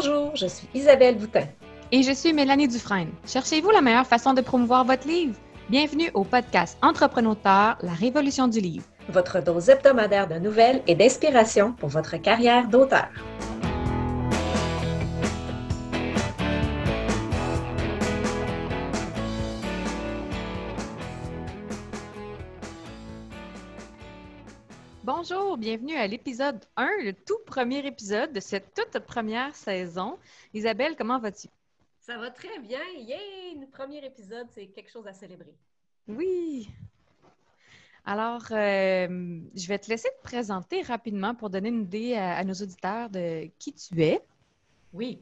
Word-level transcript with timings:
Bonjour, 0.00 0.36
je 0.36 0.46
suis 0.46 0.68
Isabelle 0.74 1.18
Boutin. 1.18 1.48
Et 1.90 2.04
je 2.04 2.12
suis 2.12 2.32
Mélanie 2.32 2.68
Dufresne. 2.68 3.10
Cherchez-vous 3.26 3.70
la 3.70 3.80
meilleure 3.80 4.06
façon 4.06 4.32
de 4.32 4.40
promouvoir 4.40 4.84
votre 4.84 5.08
livre? 5.08 5.34
Bienvenue 5.70 6.08
au 6.14 6.22
podcast 6.22 6.78
Entrepreneur, 6.82 7.34
la 7.82 7.92
révolution 7.98 8.46
du 8.46 8.60
livre. 8.60 8.84
Votre 9.08 9.42
dose 9.42 9.68
hebdomadaire 9.68 10.28
de 10.28 10.36
nouvelles 10.36 10.82
et 10.86 10.94
d'inspiration 10.94 11.72
pour 11.72 11.88
votre 11.88 12.16
carrière 12.16 12.68
d'auteur. 12.68 13.08
Bonjour, 25.30 25.58
bienvenue 25.58 25.94
à 25.94 26.06
l'épisode 26.06 26.64
1, 26.76 26.88
le 27.04 27.12
tout 27.12 27.38
premier 27.44 27.84
épisode 27.86 28.32
de 28.32 28.40
cette 28.40 28.72
toute 28.72 28.98
première 29.04 29.54
saison. 29.54 30.16
Isabelle, 30.54 30.94
comment 30.96 31.18
vas-tu? 31.18 31.48
Ça 32.00 32.16
va 32.16 32.30
très 32.30 32.58
bien. 32.60 32.78
Yay! 32.96 33.58
Le 33.60 33.66
premier 33.66 34.02
épisode, 34.06 34.46
c'est 34.54 34.68
quelque 34.68 34.90
chose 34.90 35.06
à 35.06 35.12
célébrer. 35.12 35.54
Oui. 36.06 36.70
Alors, 38.06 38.46
euh, 38.52 39.40
je 39.54 39.68
vais 39.68 39.78
te 39.78 39.90
laisser 39.90 40.08
te 40.18 40.22
présenter 40.22 40.80
rapidement 40.80 41.34
pour 41.34 41.50
donner 41.50 41.68
une 41.68 41.82
idée 41.82 42.14
à, 42.14 42.42
nos 42.44 42.54
auditeurs 42.54 43.10
de 43.10 43.50
qui 43.58 43.74
tu 43.74 44.02
es. 44.02 44.22
Oui. 44.94 45.18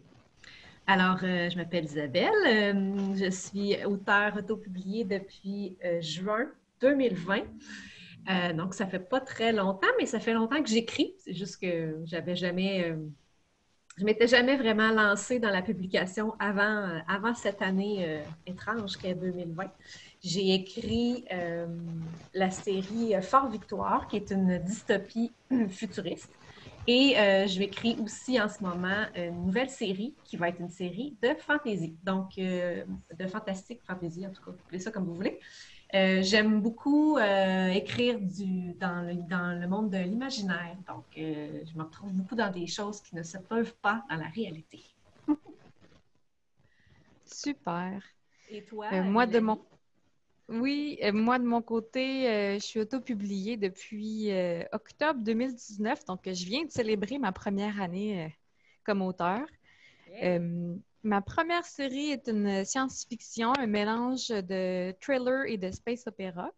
Alors, 0.87 1.19
euh, 1.25 1.51
je 1.51 1.57
m'appelle 1.57 1.87
Isabelle. 1.87 2.31
Euh, 2.47 3.15
je 3.17 3.31
suis 3.31 3.85
auteure 3.85 4.37
autopubliée 4.37 5.05
depuis 5.05 5.77
juin 6.01 6.47
2020. 6.81 7.43
Euh, 8.29 8.53
donc, 8.53 8.75
ça 8.75 8.87
fait 8.87 8.99
pas 8.99 9.21
très 9.21 9.53
longtemps, 9.53 9.87
mais 9.99 10.07
ça 10.07 10.21
fait 10.21 10.33
longtemps 10.33 10.63
que 10.63 10.69
j'écris. 10.69 11.15
C'est 11.19 11.35
juste 11.35 11.61
que 11.61 12.01
j'avais 12.05 12.37
jamais. 12.37 12.91
Euh, 12.91 12.97
je 13.97 14.05
m'étais 14.05 14.27
jamais 14.27 14.57
vraiment 14.57 14.91
lancée 14.91 15.39
dans 15.39 15.49
la 15.49 15.63
publication 15.63 16.35
avant, 16.39 16.63
euh, 16.63 16.99
avant 17.09 17.35
cette 17.35 17.63
année 17.63 18.21
étrange 18.47 18.99
qu'est 18.99 19.15
2020. 19.15 19.71
J'ai 20.23 20.53
écrit 20.53 21.25
la 22.35 22.51
série 22.51 23.15
Fort 23.23 23.49
Victoire, 23.49 24.07
qui 24.07 24.17
est 24.17 24.31
une 24.31 24.59
dystopie 24.59 25.33
futuriste. 25.71 26.31
Et 26.87 27.15
je 27.17 27.59
vais 27.59 27.65
écrire 27.65 27.99
aussi 28.03 28.39
en 28.39 28.51
ce 28.51 28.63
moment 28.63 29.07
une 29.15 29.47
nouvelle 29.47 29.71
série 29.71 30.15
qui 30.25 30.37
va 30.37 30.51
être 30.51 30.61
une 30.61 30.69
série 30.69 31.17
de 31.23 31.31
fantasy. 31.39 31.97
Donc, 32.05 32.37
de 32.37 33.27
fantastique 33.27 33.81
fantasy, 33.87 34.27
en 34.27 34.31
tout 34.31 34.45
cas, 34.45 34.51
vous 34.51 34.61
appelez 34.67 34.81
ça 34.81 34.91
comme 34.91 35.07
vous 35.07 35.15
voulez. 35.15 35.41
Euh, 35.95 36.21
j'aime 36.21 36.61
beaucoup 36.61 37.17
euh, 37.17 37.69
écrire 37.69 38.19
du, 38.19 38.73
dans, 38.75 39.07
le, 39.07 39.15
dans, 39.15 39.59
le, 39.59 39.69
monde 39.69 39.91
de 39.91 39.99
l'imaginaire. 39.99 40.77
Donc, 40.89 41.05
euh, 41.17 41.61
je 41.65 41.79
me 41.79 41.85
retrouve 41.85 42.13
beaucoup 42.13 42.35
dans 42.35 42.51
des 42.51 42.67
choses 42.67 43.01
qui 43.01 43.15
ne 43.15 43.23
se 43.23 43.39
peuvent 43.39 43.75
pas 43.81 44.05
dans 44.11 44.17
la 44.17 44.27
réalité. 44.27 44.83
Super. 47.25 48.03
Et 48.51 48.65
toi? 48.65 48.91
moi, 49.03 49.27
de 49.27 49.39
mon... 49.39 49.61
Oui, 50.49 50.99
moi, 51.13 51.39
de 51.39 51.45
mon 51.45 51.63
côté, 51.63 52.57
je 52.59 52.65
suis 52.65 52.81
auto-publiée 52.81 53.57
depuis 53.57 54.31
octobre 54.71 55.21
2019. 55.21 56.05
Donc, 56.05 56.21
je 56.25 56.45
viens 56.45 56.65
de 56.65 56.71
célébrer 56.71 57.19
ma 57.19 57.33
première 57.33 57.81
année 57.81 58.33
comme 58.85 59.03
auteur. 59.03 59.45
Ma 61.07 61.21
première 61.21 61.65
série 61.65 62.11
est 62.11 62.27
une 62.27 62.65
science-fiction, 62.65 63.53
un 63.57 63.69
mélange 63.69 64.27
de 64.27 64.93
thriller 65.01 65.45
et 65.47 65.57
de 65.57 65.71
space 65.71 66.09
opéra. 66.09 66.51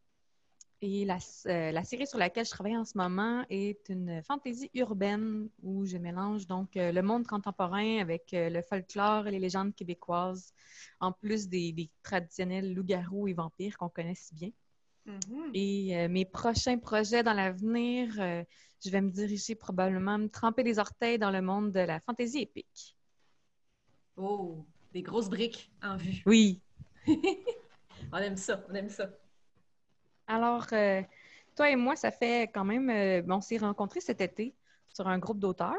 Et 0.81 1.07
euh, 1.07 1.71
la, 1.71 1.85
série 1.85 2.07
sur 2.07 2.17
laquelle 2.17 2.47
je 2.47 2.51
travaille 2.51 2.79
en 2.79 2.87
ce 2.87 2.97
moment 2.97 3.45
est 3.51 3.91
une 3.91 4.23
fantaisie 4.23 4.71
urbaine 4.73 5.51
où 5.63 5.85
je 5.85 5.99
mélange 5.99 6.47
donc 6.47 6.79
euh, 6.79 6.93
le 6.93 7.03
monde 7.03 7.27
contemporain 7.27 7.99
avec 7.99 8.33
euh, 8.33 8.49
le 8.49 8.63
folklore 8.63 9.27
et 9.27 9.33
les 9.33 9.39
légendes 9.39 9.75
québécoises, 9.75 10.55
en 10.99 11.13
plus 11.13 11.51
des, 11.51 11.91
traditionnels 12.03 12.73
loups-garous 12.73 13.29
et 13.29 13.35
vampires 13.35 13.77
qu'on 13.77 13.91
connaît 13.91 14.15
si 14.15 14.35
bien. 14.35 14.51
Mm-hmm. 15.07 15.51
Et 15.53 16.09
mes 16.09 16.25
prochains 16.25 16.79
projets 16.79 17.23
dans 17.23 17.35
l'avenir, 17.35 18.15
je 18.15 18.91
vais 18.91 19.03
me 19.03 19.11
diriger 19.11 19.55
probablement, 19.57 20.17
me 20.17 20.29
tremper 20.29 20.63
les 20.63 20.79
orteils 20.79 21.19
dans 21.19 21.31
le 21.31 21.43
monde 21.43 21.71
de 21.71 21.81
la 21.81 22.01
fantaisie 22.01 22.41
épique. 22.41 22.98
Oh, 24.19 24.67
des 24.93 25.03
grosses 25.03 25.31
briques 25.31 25.71
en 25.81 25.97
vue. 25.97 26.23
Oui. 26.27 26.61
on 27.07 28.17
aime 28.17 28.37
ça, 28.37 28.65
on 28.69 28.75
aime 28.75 28.91
ça. 28.91 29.09
Alors, 30.27 30.67
euh, 30.73 31.03
toi 31.55 31.71
et 31.71 31.77
moi, 31.77 31.95
ça 31.95 32.11
fait 32.11 32.51
quand 32.53 32.65
même, 32.65 32.91
euh, 32.91 33.23
on 33.29 33.41
s'est 33.41 33.59
rencontrés 33.59 34.01
cet 34.01 34.21
été 34.21 34.57
sur 34.93 35.07
un 35.07 35.19
groupe 35.19 35.39
d'auteurs. 35.39 35.77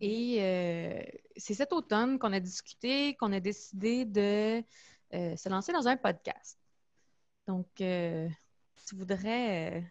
Et 0.00 0.38
euh, 0.40 1.02
c'est 1.36 1.52
cet 1.52 1.72
automne 1.72 2.18
qu'on 2.18 2.32
a 2.32 2.40
discuté, 2.40 3.14
qu'on 3.16 3.32
a 3.32 3.40
décidé 3.40 4.04
de 4.06 4.62
se 5.12 5.48
lancer 5.48 5.72
dans 5.72 5.86
un 5.86 5.96
podcast. 5.96 6.58
Donc, 7.46 7.66
tu 7.76 8.94
voudrais 8.94 9.84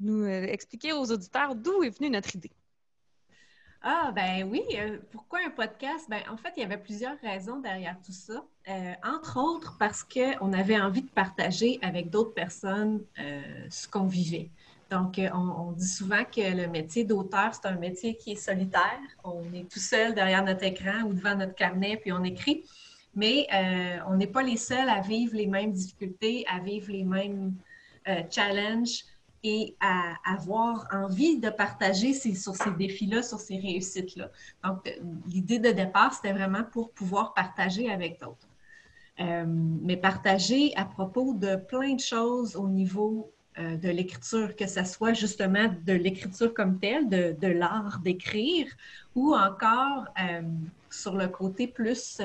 nous 0.00 0.26
expliquer 0.26 0.92
aux 0.92 1.10
auditeurs 1.10 1.54
d'où 1.54 1.82
est 1.82 1.96
venue 1.96 2.10
notre 2.10 2.36
idée? 2.36 2.52
Ah, 3.84 4.12
ben 4.14 4.48
oui. 4.48 4.62
Euh, 4.78 4.98
pourquoi 5.10 5.40
un 5.44 5.50
podcast? 5.50 6.06
Ben, 6.08 6.20
en 6.30 6.36
fait, 6.36 6.52
il 6.56 6.60
y 6.60 6.62
avait 6.64 6.78
plusieurs 6.78 7.18
raisons 7.20 7.58
derrière 7.58 7.96
tout 8.04 8.12
ça. 8.12 8.44
Euh, 8.68 8.92
entre 9.04 9.40
autres, 9.40 9.76
parce 9.76 10.04
qu'on 10.04 10.52
avait 10.52 10.80
envie 10.80 11.02
de 11.02 11.10
partager 11.10 11.80
avec 11.82 12.08
d'autres 12.08 12.32
personnes 12.32 13.02
euh, 13.18 13.40
ce 13.70 13.88
qu'on 13.88 14.06
vivait. 14.06 14.50
Donc, 14.88 15.18
on, 15.32 15.72
dit 15.72 15.88
souvent 15.88 16.22
que 16.24 16.54
le 16.54 16.68
métier 16.68 17.04
d'auteur, 17.04 17.54
c'est 17.54 17.66
un 17.66 17.76
métier 17.76 18.14
qui 18.14 18.32
est 18.32 18.36
solitaire. 18.36 19.00
On 19.24 19.42
est 19.54 19.68
tout 19.68 19.80
seul 19.80 20.14
derrière 20.14 20.44
notre 20.44 20.64
écran 20.64 21.04
ou 21.06 21.14
devant 21.14 21.34
notre 21.34 21.54
carnet, 21.54 21.96
puis 21.96 22.12
on 22.12 22.22
écrit. 22.22 22.62
Mais 23.14 23.46
on 24.06 24.16
n'est 24.16 24.26
pas 24.26 24.42
les 24.42 24.58
seuls 24.58 24.90
à 24.90 25.00
vivre 25.00 25.34
les 25.34 25.46
mêmes 25.46 25.72
difficultés, 25.72 26.44
à 26.46 26.58
vivre 26.58 26.92
les 26.92 27.04
mêmes 27.04 27.54
challenges 28.30 29.04
et 29.44 29.76
à 29.80 30.14
avoir 30.24 30.86
envie 30.92 31.38
de 31.38 31.50
partager 31.50 32.14
sur 32.14 32.54
ces 32.54 32.70
défis-là, 32.70 33.22
sur 33.22 33.40
ces 33.40 33.58
réussites-là. 33.58 34.30
Donc, 34.64 34.88
l'idée 35.26 35.58
de 35.58 35.70
départ, 35.70 36.14
c'était 36.14 36.32
vraiment 36.32 36.62
pour 36.64 36.92
pouvoir 36.92 37.34
partager 37.34 37.90
avec 37.90 38.20
d'autres. 38.20 38.48
Euh, 39.20 39.44
mais 39.46 39.96
partager 39.96 40.74
à 40.74 40.86
propos 40.86 41.34
de 41.34 41.56
plein 41.56 41.94
de 41.94 42.00
choses 42.00 42.56
au 42.56 42.66
niveau 42.66 43.30
euh, 43.58 43.76
de 43.76 43.90
l'écriture, 43.90 44.56
que 44.56 44.66
ce 44.66 44.84
soit 44.84 45.12
justement 45.12 45.68
de 45.84 45.92
l'écriture 45.92 46.54
comme 46.54 46.78
telle, 46.78 47.08
de, 47.10 47.46
l'art 47.46 48.00
d'écrire, 48.02 48.66
ou 49.14 49.34
encore 49.34 50.06
euh, 50.18 50.42
sur 50.90 51.14
le 51.16 51.28
côté 51.28 51.66
plus 51.66 52.22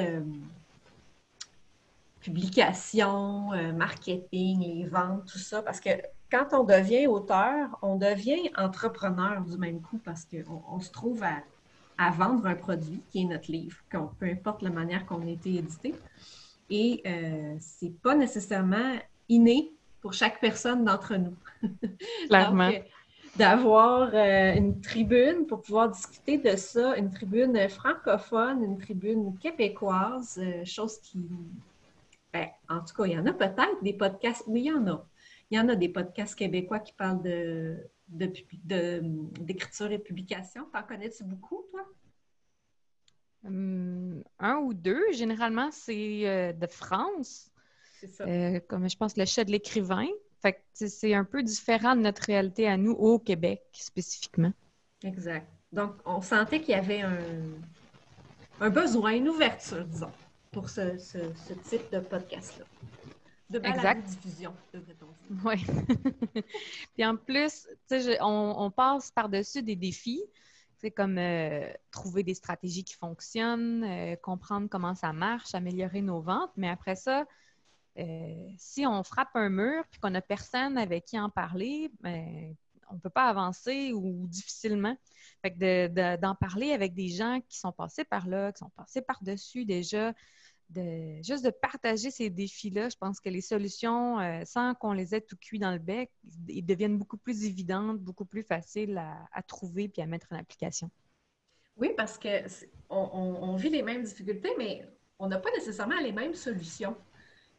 publication, 2.21 3.51
marketing, 3.75 4.59
les 4.61 4.85
ventes, 4.85 5.25
tout 5.27 5.37
ça, 5.37 5.61
parce 5.61 5.79
que 5.79 5.89
quand 6.31 6.47
on 6.53 6.63
devient 6.63 7.07
auteur, 7.07 7.77
on 7.81 7.95
devient 7.95 8.49
entrepreneur 8.57 9.41
du 9.41 9.57
même 9.57 9.81
coup 9.81 9.99
parce 10.03 10.25
qu'on 10.25 10.61
on 10.71 10.79
se 10.79 10.91
trouve 10.91 11.23
à, 11.23 12.11
vendre 12.11 12.45
un 12.45 12.55
produit 12.55 13.01
qui 13.09 13.21
est 13.21 13.25
notre 13.25 13.51
livre, 13.51 13.77
peu 14.19 14.27
importe 14.27 14.61
la 14.61 14.69
manière 14.69 15.05
qu'on 15.05 15.21
a 15.25 15.29
été 15.29 15.55
édité. 15.55 15.95
Et 16.69 17.01
euh, 17.07 17.55
c'est 17.59 17.93
pas 18.01 18.13
nécessairement 18.13 18.97
inné 19.29 19.71
pour 20.01 20.13
chaque 20.13 20.39
personne 20.39 20.85
d'entre 20.85 21.15
nous. 21.15 21.35
Clairement. 22.27 22.69
Euh, 22.69 22.79
d'avoir 23.37 24.09
euh, 24.13 24.55
une 24.55 24.81
tribune 24.81 25.45
pour 25.45 25.61
pouvoir 25.61 25.89
discuter 25.89 26.37
de 26.37 26.55
ça, 26.55 26.97
une 26.97 27.11
tribune 27.11 27.69
francophone, 27.69 28.63
une 28.63 28.77
tribune 28.77 29.37
québécoise, 29.37 30.39
euh, 30.41 30.65
chose 30.65 30.97
qui, 30.99 31.19
ben, 32.33 32.47
en 32.69 32.79
tout 32.79 32.95
cas, 32.95 33.05
il 33.05 33.13
y 33.13 33.19
en 33.19 33.25
a 33.25 33.33
peut-être 33.33 33.83
des 33.83 33.93
podcasts, 33.93 34.43
oui, 34.47 34.61
il 34.61 34.65
y 34.65 34.71
en 34.71 34.87
a. 34.87 35.05
Il 35.49 35.57
y 35.57 35.59
en 35.59 35.69
a 35.69 35.75
des 35.75 35.89
podcasts 35.89 36.35
québécois 36.35 36.79
qui 36.79 36.93
parlent 36.93 37.21
de, 37.21 37.89
d'écriture 38.09 39.91
et 39.91 39.99
publication. 39.99 40.65
T'en 40.73 40.83
connais-tu 40.83 41.23
beaucoup, 41.23 41.63
toi? 41.71 41.85
Hum, 43.45 44.23
un 44.39 44.55
ou 44.57 44.73
deux. 44.73 45.11
Généralement, 45.13 45.71
c'est 45.71 46.27
euh, 46.27 46.53
de 46.53 46.67
France. 46.67 47.49
C'est 47.99 48.07
ça. 48.07 48.25
Euh, 48.25 48.59
comme 48.67 48.89
je 48.89 48.97
pense 48.97 49.15
le 49.15 49.25
chat 49.25 49.45
de 49.45 49.51
l'écrivain. 49.51 50.07
Fait 50.41 50.63
c'est 50.73 51.15
un 51.15 51.23
peu 51.23 51.41
différent 51.41 51.95
de 51.95 52.01
notre 52.01 52.23
réalité 52.23 52.67
à 52.67 52.77
nous 52.77 52.91
au 52.91 53.17
Québec 53.17 53.63
spécifiquement. 53.71 54.53
Exact. 55.03 55.47
Donc, 55.71 55.95
on 56.05 56.21
sentait 56.21 56.59
qu'il 56.59 56.69
y 56.69 56.77
avait 56.77 57.01
un, 57.01 57.17
un, 58.61 58.69
besoin, 58.69 59.15
une 59.15 59.29
ouverture, 59.29 59.83
disons, 59.85 60.11
pour 60.51 60.69
ce, 60.69 60.97
ce 60.97 61.53
type 61.67 61.91
de 61.91 61.99
podcast-là. 61.99 62.65
De 63.49 63.59
exact. 63.59 64.07
diffusion, 64.07 64.53
devrait-on. 64.73 65.07
Oui. 65.43 65.55
Puis 66.93 67.05
en 67.05 67.15
plus, 67.15 67.67
on, 68.21 68.71
passe 68.71 69.11
par-dessus 69.11 69.63
des 69.63 69.75
défis. 69.75 70.23
C'est 70.77 70.91
comme 70.91 71.17
euh, 71.17 71.67
trouver 71.91 72.23
des 72.23 72.35
stratégies 72.35 72.83
qui 72.83 72.93
fonctionnent, 72.93 73.83
euh, 73.83 74.15
comprendre 74.15 74.67
comment 74.69 74.93
ça 74.93 75.11
marche, 75.11 75.55
améliorer 75.55 76.01
nos 76.01 76.21
ventes. 76.21 76.51
Mais 76.55 76.69
après 76.69 76.95
ça, 76.95 77.25
euh, 77.97 78.49
si 78.57 78.85
on 78.85 79.03
frappe 79.03 79.35
un 79.35 79.49
mur 79.49 79.83
puis 79.89 79.99
qu'on 79.99 80.11
n'a 80.11 80.21
personne 80.21 80.77
avec 80.77 81.05
qui 81.05 81.19
en 81.19 81.29
parler, 81.29 81.91
ben, 82.01 82.55
on 82.91 82.99
peut 82.99 83.09
pas 83.09 83.27
avancer 83.27 83.91
ou 83.91 84.27
difficilement. 84.27 84.95
Fait 85.41 85.51
que 85.51 86.15
d'en 86.17 86.35
parler 86.35 86.71
avec 86.71 86.93
des 86.93 87.09
gens 87.09 87.41
qui 87.49 87.57
sont 87.57 87.71
passés 87.71 88.03
par 88.03 88.27
là, 88.27 88.51
qui 88.51 88.59
sont 88.59 88.69
passés 88.69 89.01
par-dessus 89.01 89.65
déjà, 89.65 90.13
de, 90.69 91.21
juste 91.23 91.45
de 91.45 91.49
partager 91.49 92.11
ces 92.11 92.29
défis-là, 92.29 92.89
je 92.89 92.97
pense 92.97 93.19
que 93.19 93.29
les 93.29 93.41
solutions, 93.41 94.19
euh, 94.19 94.41
sans 94.45 94.73
qu'on 94.75 94.93
les 94.93 95.15
ait 95.15 95.21
tout 95.21 95.37
cuits 95.37 95.59
dans 95.59 95.71
le 95.71 95.79
bec, 95.79 96.11
ils 96.47 96.65
deviennent 96.65 96.97
beaucoup 96.97 97.17
plus 97.17 97.45
évidentes, 97.45 97.99
beaucoup 97.99 98.25
plus 98.25 98.43
faciles 98.43 98.97
à, 98.97 99.43
trouver 99.43 99.87
puis 99.87 100.01
à 100.01 100.05
mettre 100.05 100.27
en 100.31 100.35
application. 100.35 100.89
Oui, 101.77 101.91
parce 101.95 102.17
que 102.17 102.27
on, 102.89 103.55
vit 103.55 103.69
les 103.69 103.83
mêmes 103.83 104.03
difficultés, 104.03 104.51
mais 104.57 104.87
on 105.19 105.27
n'a 105.27 105.37
pas 105.37 105.51
nécessairement 105.51 105.99
les 106.01 106.11
mêmes 106.11 106.35
solutions. 106.35 106.97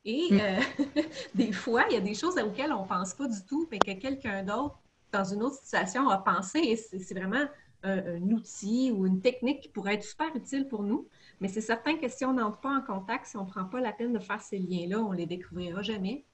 Et 0.05 0.29
mm. 0.31 0.41
euh, 0.41 1.03
des 1.35 1.53
fois, 1.53 1.85
il 1.91 1.95
y 1.95 1.97
a 1.97 2.01
des 2.01 2.15
choses 2.15 2.39
auxquelles 2.39 2.73
on 2.73 2.83
ne 2.83 2.89
pense 2.89 3.15
pas 3.15 3.29
du 3.29 3.45
tout, 3.45 3.69
mais 3.71 3.79
que 3.79 3.93
quelqu'un 3.93 4.43
d'autre, 4.43 4.79
dans 5.13 5.25
une 5.25 5.43
autre 5.43 5.57
situation, 5.63 6.09
a 6.09 6.19
pensé. 6.19 6.59
Et 6.59 6.77
c'est 6.77 7.15
vraiment 7.15 7.47
un, 7.83 8.23
outil 8.31 8.91
ou 8.93 9.07
une 9.07 9.21
technique 9.21 9.61
qui 9.61 9.69
pourrait 9.69 9.95
être 9.95 10.05
super 10.05 10.35
utile 10.35 10.67
pour 10.69 10.83
nous. 10.83 11.09
Mais 11.41 11.49
c'est 11.49 11.61
certain 11.61 11.97
que 11.97 12.09
si 12.09 12.25
on 12.25 12.35
n'entre 12.35 12.61
pas 12.61 12.71
en 12.71 12.81
contact, 12.81 13.27
si 13.27 13.37
on 13.37 13.45
ne 13.45 13.51
prend 13.51 13.65
pas 13.65 13.81
la 13.81 13.93
peine 13.93 14.13
de 14.13 14.19
faire 14.19 14.41
ces 14.41 14.59
liens-là, 14.59 15.01
on 15.01 15.13
ne 15.13 15.19
les 15.19 15.27
découvrira 15.27 15.83
jamais, 15.83 16.25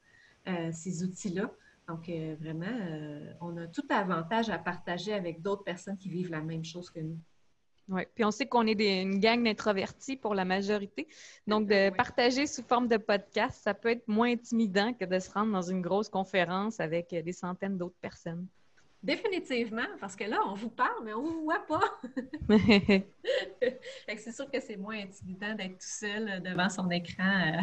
euh, 0.48 0.70
ces 0.72 1.02
outils-là. 1.04 1.50
Donc, 1.86 2.08
euh, 2.08 2.34
vraiment, 2.40 3.36
on 3.42 3.56
a 3.58 3.66
tout 3.66 3.84
avantage 3.90 4.48
à 4.48 4.58
partager 4.58 5.12
avec 5.12 5.42
d'autres 5.42 5.64
personnes 5.64 5.98
qui 5.98 6.08
vivent 6.08 6.30
la 6.30 6.40
même 6.40 6.64
chose 6.64 6.88
que 6.88 7.00
nous. 7.00 7.18
Oui, 7.88 8.02
puis 8.14 8.24
on 8.24 8.30
sait 8.30 8.46
qu'on 8.46 8.66
est 8.66 9.02
une 9.02 9.18
gang 9.18 9.44
d'introvertis 9.44 10.16
pour 10.16 10.34
la 10.34 10.46
majorité. 10.46 11.06
Donc, 11.46 11.68
de 11.68 11.90
partager 11.90 12.46
sous 12.46 12.62
forme 12.62 12.88
de 12.88 12.96
podcast, 12.96 13.60
ça 13.62 13.74
peut 13.74 13.90
être 13.90 14.08
moins 14.08 14.32
intimidant 14.32 14.94
que 14.94 15.04
de 15.04 15.18
se 15.18 15.30
rendre 15.30 15.52
dans 15.52 15.62
une 15.62 15.82
grosse 15.82 16.08
conférence 16.08 16.80
avec 16.80 17.10
des 17.10 17.32
centaines 17.32 17.76
d'autres 17.76 17.98
personnes. 18.00 18.46
Définitivement, 19.04 19.82
parce 20.00 20.16
que 20.16 20.24
là, 20.24 20.38
on 20.46 20.54
vous 20.54 20.70
parle, 20.70 21.04
mais 21.04 21.12
on 21.12 21.22
ne 21.22 21.28
vous 21.28 21.42
voit 21.42 21.66
pas. 21.66 22.00
c'est 24.16 24.32
sûr 24.32 24.50
que 24.50 24.58
c'est 24.60 24.78
moins 24.78 24.96
intimidant 24.96 25.54
d'être 25.54 25.74
tout 25.74 25.86
seul 25.86 26.42
devant 26.42 26.70
son 26.70 26.90
écran 26.90 27.22
euh, 27.22 27.60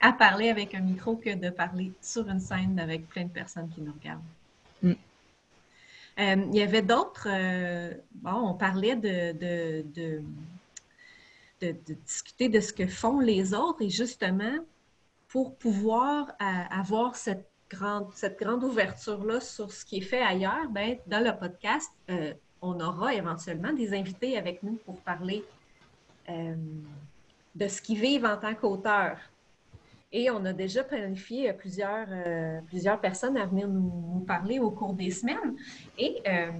à 0.00 0.12
parler 0.12 0.50
avec 0.50 0.74
un 0.74 0.80
micro 0.80 1.16
que 1.16 1.34
de 1.34 1.48
parler 1.48 1.92
sur 2.02 2.28
une 2.28 2.40
scène 2.40 2.78
avec 2.78 3.08
plein 3.08 3.24
de 3.24 3.30
personnes 3.30 3.70
qui 3.70 3.80
nous 3.80 3.92
regardent. 3.94 4.20
Mm. 4.82 4.90
Euh, 6.18 6.46
il 6.52 6.54
y 6.54 6.60
avait 6.60 6.82
d'autres. 6.82 7.28
Euh, 7.30 7.94
bon, 8.12 8.50
on 8.50 8.54
parlait 8.54 8.96
de, 8.96 9.32
de, 9.32 10.22
discuter 12.04 12.50
de 12.50 12.60
ce 12.60 12.74
que 12.74 12.86
font 12.86 13.20
les 13.20 13.54
autres 13.54 13.80
et 13.80 13.88
justement, 13.88 14.58
pour 15.28 15.56
pouvoir 15.56 16.34
avoir 16.38 17.16
cette 17.16 17.48
grande, 17.70 18.08
cette 18.14 18.38
grande 18.38 18.64
ouverture-là 18.64 19.40
sur 19.40 19.72
ce 19.72 19.84
qui 19.84 19.98
est 19.98 20.02
fait 20.02 20.22
ailleurs, 20.22 20.68
ben, 20.70 20.96
dans 21.06 21.24
le 21.24 21.36
podcast, 21.38 21.90
euh, 22.10 22.32
on 22.62 22.80
aura 22.80 23.14
éventuellement 23.14 23.72
des 23.72 23.94
invités 23.94 24.36
avec 24.36 24.62
nous 24.62 24.78
pour 24.84 25.00
parler 25.00 25.44
de 26.28 27.68
ce 27.68 27.80
qu'ils 27.80 28.00
vivent 28.00 28.24
en 28.24 28.36
tant 28.36 28.54
qu'auteurs. 28.54 29.18
Et 30.12 30.30
on 30.30 30.44
a 30.44 30.52
déjà 30.52 30.84
planifié 30.84 31.52
plusieurs, 31.52 32.06
euh, 32.10 32.60
plusieurs 32.68 33.00
personnes 33.00 33.36
à 33.36 33.46
venir 33.46 33.68
nous, 33.68 34.24
parler 34.26 34.58
au 34.58 34.70
cours 34.70 34.94
des 34.94 35.10
semaines. 35.10 35.56
Et 35.98 36.22
euh, 36.26 36.50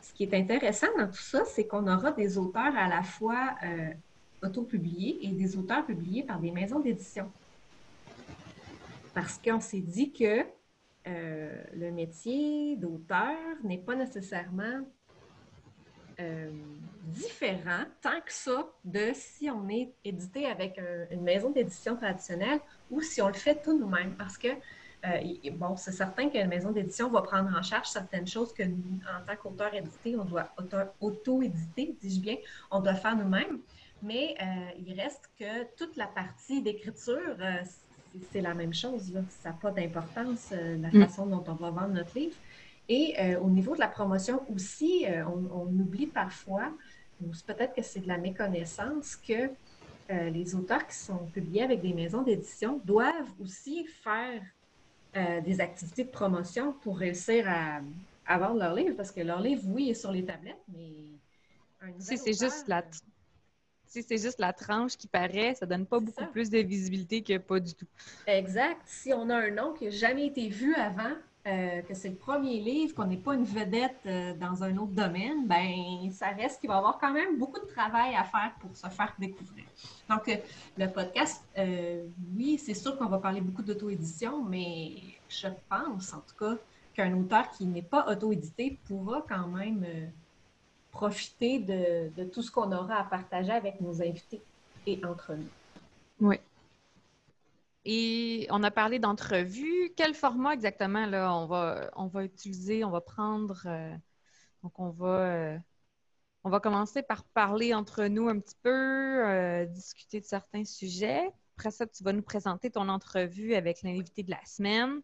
ce 0.00 0.14
qui 0.14 0.22
est 0.22 0.34
intéressant 0.34 0.86
dans 0.96 1.08
tout 1.08 1.14
ça, 1.14 1.44
c'est 1.44 1.66
qu'on 1.66 1.86
aura 1.92 2.12
des 2.12 2.38
auteurs 2.38 2.74
à 2.76 2.88
la 2.88 3.02
fois 3.02 3.54
euh, 3.64 3.90
auto-publiés 4.42 5.18
et 5.22 5.28
des 5.28 5.56
auteurs 5.56 5.84
publiés 5.84 6.22
par 6.22 6.38
des 6.38 6.50
maisons 6.50 6.80
d'édition. 6.80 7.30
Parce 9.16 9.38
qu'on 9.38 9.60
s'est 9.60 9.80
dit 9.80 10.12
que 10.12 10.44
le 11.06 11.90
métier 11.90 12.76
d'auteur 12.76 13.34
n'est 13.64 13.78
pas 13.78 13.94
nécessairement 13.94 14.82
euh, 16.18 16.50
différent 17.04 17.84
tant 18.02 18.20
que 18.24 18.32
ça 18.32 18.66
de 18.84 19.12
si 19.14 19.50
on 19.50 19.68
est 19.68 19.92
édité 20.04 20.46
avec 20.46 20.80
une 21.10 21.22
maison 21.22 21.50
d'édition 21.50 21.94
traditionnelle 21.94 22.58
ou 22.90 23.00
si 23.00 23.22
on 23.22 23.28
le 23.28 23.34
fait 23.34 23.62
tout 23.62 23.78
nous-mêmes. 23.78 24.16
Parce 24.16 24.36
que, 24.36 24.48
euh, 24.48 25.50
bon, 25.52 25.76
c'est 25.76 25.92
certain 25.92 26.28
la 26.32 26.46
maison 26.46 26.72
d'édition 26.72 27.10
va 27.10 27.22
prendre 27.22 27.56
en 27.56 27.62
charge 27.62 27.88
certaines 27.88 28.26
choses 28.26 28.52
que 28.52 28.64
nous, 28.64 29.00
en 29.06 29.24
tant 29.24 29.36
qu'auteur 29.36 29.72
édité, 29.72 30.16
on 30.16 30.24
doit 30.24 30.52
auto-éditer, 31.00 31.96
dis-je 32.02 32.20
bien, 32.20 32.36
on 32.70 32.80
doit 32.80 32.94
faire 32.94 33.16
nous-mêmes. 33.16 33.60
Mais 34.02 34.34
euh, 34.42 34.70
il 34.86 35.00
reste 35.00 35.30
que 35.38 35.64
toute 35.76 35.96
la 35.96 36.06
partie 36.06 36.60
d'écriture, 36.60 37.36
c'est 38.30 38.40
la 38.40 38.54
même 38.54 38.74
chose. 38.74 39.12
Ça 39.42 39.50
n'a 39.50 39.54
pas 39.54 39.70
d'importance, 39.70 40.52
la 40.52 40.88
mm. 40.88 41.06
façon 41.06 41.26
dont 41.26 41.44
on 41.46 41.54
va 41.54 41.70
vendre 41.70 41.94
notre 41.94 42.18
livre. 42.18 42.34
Et 42.88 43.14
euh, 43.18 43.40
au 43.40 43.50
niveau 43.50 43.74
de 43.74 43.80
la 43.80 43.88
promotion 43.88 44.42
aussi, 44.52 45.06
euh, 45.06 45.24
on, 45.26 45.66
oublie 45.66 46.06
parfois, 46.06 46.72
peut-être 47.46 47.74
que 47.74 47.82
c'est 47.82 48.00
de 48.00 48.08
la 48.08 48.18
méconnaissance, 48.18 49.16
que 49.16 49.50
euh, 50.10 50.30
les 50.30 50.54
auteurs 50.54 50.86
qui 50.86 50.94
sont 50.94 51.26
publiés 51.32 51.64
avec 51.64 51.82
des 51.82 51.92
maisons 51.92 52.22
d'édition 52.22 52.80
doivent 52.84 53.32
aussi 53.40 53.86
faire 53.86 54.42
des 55.46 55.62
activités 55.62 56.04
de 56.04 56.10
promotion 56.10 56.74
pour 56.82 56.98
réussir 56.98 57.46
à, 57.48 58.36
vendre 58.36 58.60
leur 58.60 58.74
livre, 58.74 58.94
parce 58.96 59.10
que 59.10 59.22
leur 59.22 59.40
livre, 59.40 59.62
oui, 59.64 59.88
est 59.88 59.94
sur 59.94 60.12
les 60.12 60.22
tablettes, 60.22 60.62
mais... 60.68 60.92
Si 61.98 62.18
c'est 62.18 62.38
juste 62.38 62.68
la... 62.68 62.84
Si 63.86 64.02
c'est 64.02 64.18
juste 64.18 64.38
la 64.38 64.52
tranche 64.52 64.96
qui 64.96 65.06
paraît, 65.06 65.54
ça 65.54 65.66
donne 65.66 65.86
pas 65.86 66.00
beaucoup 66.00 66.26
plus 66.26 66.50
de 66.50 66.58
visibilité 66.58 67.22
que 67.22 67.38
pas 67.38 67.60
du 67.60 67.74
tout. 67.74 67.86
Exact. 68.26 68.80
Si 68.84 69.12
on 69.12 69.30
a 69.30 69.36
un 69.36 69.50
nom 69.50 69.72
qui 69.72 69.84
n'a 69.84 69.90
jamais 69.90 70.26
été 70.26 70.48
vu 70.48 70.74
avant, 70.74 71.14
euh, 71.46 71.80
que 71.82 71.94
c'est 71.94 72.08
le 72.08 72.16
premier 72.16 72.58
livre, 72.58 72.92
qu'on 72.92 73.06
n'est 73.06 73.16
pas 73.16 73.34
une 73.34 73.44
vedette 73.44 74.00
euh, 74.06 74.34
dans 74.34 74.64
un 74.64 74.76
autre 74.78 74.90
domaine, 74.90 75.46
ben 75.46 76.10
ça 76.10 76.30
reste 76.30 76.58
qu'il 76.58 76.68
va 76.68 76.74
y 76.74 76.78
avoir 76.78 76.98
quand 76.98 77.12
même 77.12 77.38
beaucoup 77.38 77.60
de 77.60 77.66
travail 77.66 78.16
à 78.16 78.24
faire 78.24 78.52
pour 78.58 78.76
se 78.76 78.88
faire 78.88 79.14
découvrir. 79.16 79.64
Donc, 80.10 80.28
euh, 80.28 80.36
le 80.76 80.88
podcast, 80.88 81.44
oui, 82.36 82.58
c'est 82.58 82.74
sûr 82.74 82.96
qu'on 82.98 83.06
va 83.06 83.18
parler 83.18 83.40
beaucoup 83.40 83.62
d'auto-édition, 83.62 84.42
mais 84.42 84.94
je 85.28 85.46
pense 85.68 86.12
en 86.14 86.20
tout 86.20 86.34
cas 86.36 86.56
qu'un 86.94 87.16
auteur 87.16 87.48
qui 87.50 87.66
n'est 87.66 87.80
pas 87.80 88.10
auto-édité 88.10 88.80
pourra 88.88 89.24
quand 89.28 89.46
même 89.46 89.86
profiter 90.96 91.58
de, 91.58 92.24
tout 92.24 92.42
ce 92.42 92.50
qu'on 92.50 92.72
aura 92.72 92.96
à 92.96 93.04
partager 93.04 93.52
avec 93.52 93.80
nos 93.80 94.02
invités 94.02 94.40
et 94.86 95.00
entre 95.04 95.34
nous. 95.34 95.48
Oui, 96.20 96.38
et 97.88 98.48
on 98.50 98.64
a 98.64 98.72
parlé 98.72 98.98
d'entrevue. 98.98 99.92
Quel 99.96 100.12
format 100.12 100.54
exactement 100.54 101.06
là, 101.06 101.32
on, 101.32 101.46
va, 101.46 101.88
on 101.94 102.08
va 102.08 102.24
utiliser? 102.24 102.82
On 102.82 102.90
va 102.90 103.00
prendre. 103.00 103.62
Euh, 103.66 103.94
donc, 104.64 104.76
on 104.80 104.90
va, 104.90 105.06
euh, 105.20 105.58
on 106.42 106.50
va 106.50 106.58
commencer 106.58 107.02
par 107.02 107.22
parler 107.22 107.74
entre 107.74 108.06
nous 108.06 108.28
un 108.28 108.40
petit 108.40 108.56
peu, 108.60 108.70
euh, 109.24 109.66
discuter 109.66 110.20
de 110.20 110.24
certains 110.24 110.64
sujets. 110.64 111.30
Après 111.56 111.70
ça, 111.70 111.86
tu 111.86 112.02
vas 112.02 112.12
nous 112.12 112.22
présenter 112.22 112.72
ton 112.72 112.88
entrevue 112.88 113.54
avec 113.54 113.82
l'invité 113.82 114.24
de 114.24 114.32
la 114.32 114.44
semaine. 114.44 115.00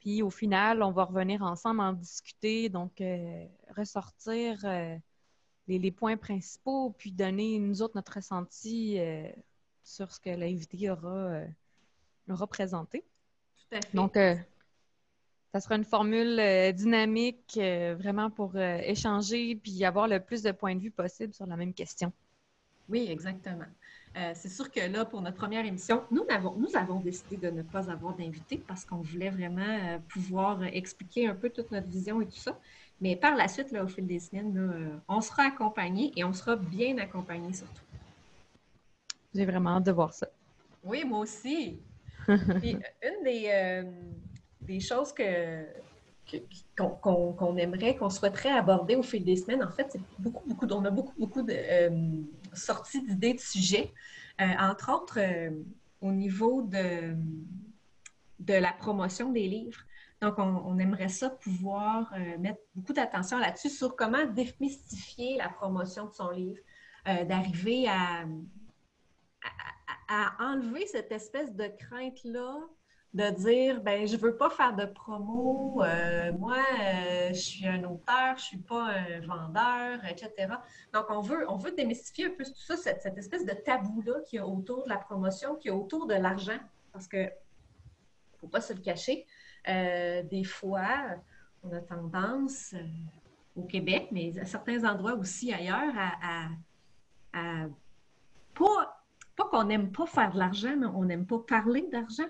Puis 0.00 0.22
au 0.22 0.30
final, 0.30 0.82
on 0.82 0.92
va 0.92 1.04
revenir 1.04 1.42
ensemble 1.42 1.80
en 1.82 1.92
discuter, 1.92 2.70
donc 2.70 3.02
ressortir 3.76 4.64
les, 5.68 5.78
les, 5.78 5.90
points 5.90 6.16
principaux, 6.16 6.94
puis 6.98 7.12
donner 7.12 7.58
nous 7.58 7.82
autres 7.82 7.96
notre 7.96 8.14
ressenti 8.14 8.98
sur 9.82 10.12
ce 10.12 10.20
que 10.20 10.30
l'invité 10.30 10.90
aura 10.90 11.42
le 12.26 12.34
représenter. 12.34 13.04
Tout 13.56 13.76
à 13.76 13.80
fait. 13.80 13.94
Donc, 13.94 14.16
euh, 14.16 14.34
ça 15.52 15.60
sera 15.60 15.76
une 15.76 15.84
formule 15.84 16.38
euh, 16.38 16.72
dynamique 16.72 17.56
euh, 17.56 17.96
vraiment 17.98 18.30
pour 18.30 18.56
échanger 18.58 19.56
puis 19.56 19.84
avoir 19.84 20.08
le 20.08 20.20
plus 20.20 20.42
de 20.42 20.52
points 20.52 20.74
de 20.74 20.80
vue 20.80 20.90
possible 20.90 21.32
sur 21.32 21.46
la 21.46 21.56
même 21.56 21.72
question. 21.72 22.12
Oui, 22.88 23.08
exactement. 23.10 23.64
c'est 24.34 24.48
sûr 24.48 24.70
que 24.70 24.78
là, 24.78 25.04
pour 25.04 25.20
notre 25.20 25.36
première 25.36 25.66
émission, 25.66 26.04
nous 26.12 26.24
avons, 26.28 26.54
nous 26.54 26.76
avons 26.76 27.00
décidé 27.00 27.36
de 27.36 27.50
ne 27.50 27.62
pas 27.62 27.90
avoir 27.90 28.14
d'invité 28.14 28.58
parce 28.58 28.84
qu'on 28.84 29.00
voulait 29.00 29.30
vraiment 29.30 30.00
pouvoir 30.08 30.62
expliquer 30.62 31.26
un 31.26 31.34
peu 31.34 31.50
toute 31.50 31.72
notre 31.72 31.88
vision 31.88 32.20
et 32.20 32.26
tout 32.26 32.36
ça. 32.36 32.56
Mais 33.00 33.16
par 33.16 33.36
la 33.36 33.48
suite, 33.48 33.72
là, 33.72 33.84
au 33.84 33.88
fil 33.88 34.06
des 34.06 34.20
semaines, 34.20 35.00
on 35.08 35.20
sera 35.20 35.44
accompagné 35.44 36.12
et 36.16 36.24
on 36.24 36.32
sera 36.32 36.56
bien 36.56 36.96
accompagné 36.98 37.52
surtout. 37.52 37.82
J'ai 39.34 39.44
vraiment 39.44 39.76
hâte 39.76 39.84
de 39.84 39.92
voir 39.92 40.14
ça. 40.14 40.28
Oui, 40.82 41.04
moi 41.04 41.20
aussi. 41.20 41.78
Puis, 42.26 42.76
une 43.02 43.24
des, 43.24 43.48
euh, 43.52 43.82
des 44.62 44.80
choses 44.80 45.12
que, 45.12 45.66
qu'on, 46.76 47.56
aimerait, 47.56 47.96
qu'on 47.96 48.08
souhaiterait 48.08 48.50
aborder 48.50 48.96
au 48.96 49.02
fil 49.02 49.24
des 49.24 49.36
semaines, 49.36 49.62
en 49.62 49.70
fait, 49.70 49.88
c'est 49.90 50.00
beaucoup, 50.18 50.48
beaucoup, 50.48 50.66
on 50.70 50.84
a 50.84 50.90
beaucoup, 50.90 51.14
beaucoup 51.18 51.42
de 51.42 51.52
euh, 51.54 52.22
sorties 52.54 53.02
d'idées 53.02 53.34
de 53.34 53.40
sujets, 53.40 53.92
euh, 54.40 54.44
entre 54.58 54.90
autres 54.92 55.18
au 56.00 56.12
niveau 56.12 56.62
de, 56.62 57.14
de 58.40 58.54
la 58.54 58.72
promotion 58.72 59.30
des 59.32 59.48
livres. 59.48 59.80
Donc, 60.22 60.38
on, 60.38 60.78
aimerait 60.78 61.08
ça 61.08 61.28
pouvoir 61.28 62.12
mettre 62.38 62.60
beaucoup 62.74 62.94
d'attention 62.94 63.38
là-dessus 63.38 63.68
sur 63.68 63.94
comment 63.96 64.24
démystifier 64.24 65.36
la 65.36 65.50
promotion 65.50 66.06
de 66.06 66.12
son 66.12 66.30
livre, 66.30 66.58
d'arriver 67.04 67.86
à, 67.86 68.24
enlever 70.38 70.86
cette 70.86 71.12
espèce 71.12 71.54
de 71.54 71.66
crainte-là 71.66 72.60
de 73.16 73.30
dire 73.30 73.80
ben 73.80 74.06
je 74.06 74.16
veux 74.16 74.36
pas 74.36 74.50
faire 74.50 74.76
de 74.76 74.84
promo, 74.84 75.82
euh, 75.82 76.32
moi 76.34 76.58
euh, 76.58 77.28
je 77.30 77.40
suis 77.40 77.66
un 77.66 77.82
auteur, 77.84 78.36
je 78.36 78.42
suis 78.42 78.58
pas 78.58 78.90
un 78.90 79.20
vendeur, 79.20 80.04
etc. 80.04 80.54
Donc 80.92 81.06
on 81.08 81.22
veut 81.22 81.72
démystifier 81.74 82.26
un 82.26 82.30
peu 82.30 82.44
tout 82.44 82.52
ça, 82.54 82.76
cette, 82.76 83.16
espèce 83.16 83.46
de 83.46 83.52
tabou 83.52 84.02
là 84.02 84.20
qui 84.26 84.36
y 84.36 84.40
autour 84.40 84.84
de 84.84 84.90
la 84.90 84.98
promotion, 84.98 85.54
qui 85.56 85.68
est 85.68 85.72
autour 85.72 86.06
de 86.06 86.14
l'argent, 86.14 86.58
parce 86.92 87.08
que 87.08 87.30
faut 88.38 88.48
pas 88.48 88.60
se 88.60 88.74
le 88.74 88.80
cacher, 88.80 89.26
euh, 89.68 90.22
des 90.22 90.44
fois 90.44 91.16
on 91.62 91.72
a 91.72 91.80
tendance 91.80 92.74
au 93.56 93.62
Québec, 93.62 94.08
mais 94.12 94.38
à 94.38 94.44
certains 94.44 94.84
endroits 94.84 95.14
aussi 95.14 95.52
ailleurs 95.52 95.94
à, 95.96 96.48
à 97.32 97.66
pas 98.54 98.96
pas 99.36 99.44
qu'on 99.44 99.64
n'aime 99.64 99.92
pas 99.92 100.06
faire 100.06 100.32
de 100.32 100.38
l'argent, 100.38 100.74
mais 100.76 100.86
on 100.86 101.04
n'aime 101.04 101.26
pas 101.26 101.38
parler 101.38 101.86
d'argent. 101.92 102.28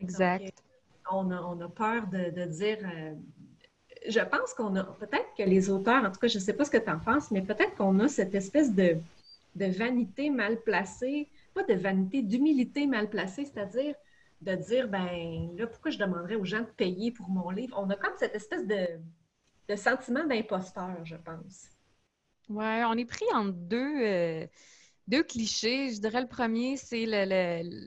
Exact. 0.00 0.44
Euh, 0.44 0.50
on, 1.12 1.30
a, 1.30 1.68
peur 1.68 2.06
de, 2.08 2.44
dire. 2.46 2.78
Euh, 2.82 3.14
je 4.08 4.20
pense 4.20 4.54
qu'on 4.54 4.74
a. 4.76 4.84
Peut-être 4.84 5.34
que 5.36 5.42
les 5.42 5.70
auteurs, 5.70 6.04
en 6.04 6.10
tout 6.10 6.18
cas, 6.18 6.28
je 6.28 6.38
ne 6.38 6.42
sais 6.42 6.54
pas 6.54 6.64
ce 6.64 6.70
que 6.70 6.78
tu 6.78 6.90
en 6.90 6.98
penses, 6.98 7.30
mais 7.30 7.42
peut-être 7.42 7.74
qu'on 7.76 7.98
a 8.00 8.08
cette 8.08 8.34
espèce 8.34 8.74
de, 8.74 8.96
de 9.56 9.66
vanité 9.66 10.30
mal 10.30 10.60
placée, 10.62 11.28
pas 11.54 11.62
de 11.64 11.74
vanité, 11.74 12.22
d'humilité 12.22 12.86
mal 12.86 13.10
placée, 13.10 13.44
c'est-à-dire 13.44 13.94
de 14.40 14.54
dire, 14.54 14.88
ben 14.88 15.56
là, 15.56 15.66
pourquoi 15.66 15.90
je 15.90 15.98
demanderais 15.98 16.36
aux 16.36 16.44
gens 16.44 16.60
de 16.60 16.70
payer 16.76 17.10
pour 17.10 17.28
mon 17.28 17.50
livre? 17.50 17.76
On 17.78 17.90
a 17.90 17.96
comme 17.96 18.14
cette 18.18 18.34
espèce 18.34 18.66
de, 18.66 18.86
de 19.68 19.76
sentiment 19.76 20.24
d'imposteur, 20.24 21.04
je 21.04 21.16
pense. 21.16 21.68
Oui, 22.48 22.82
on 22.86 22.94
est 22.94 23.04
pris 23.04 23.26
en 23.34 23.46
deux. 23.46 24.04
Euh, 24.04 24.46
deux 25.08 25.22
clichés. 25.22 25.90
Je 25.94 26.00
dirais 26.00 26.20
le 26.20 26.28
premier, 26.28 26.76
c'est 26.76 27.06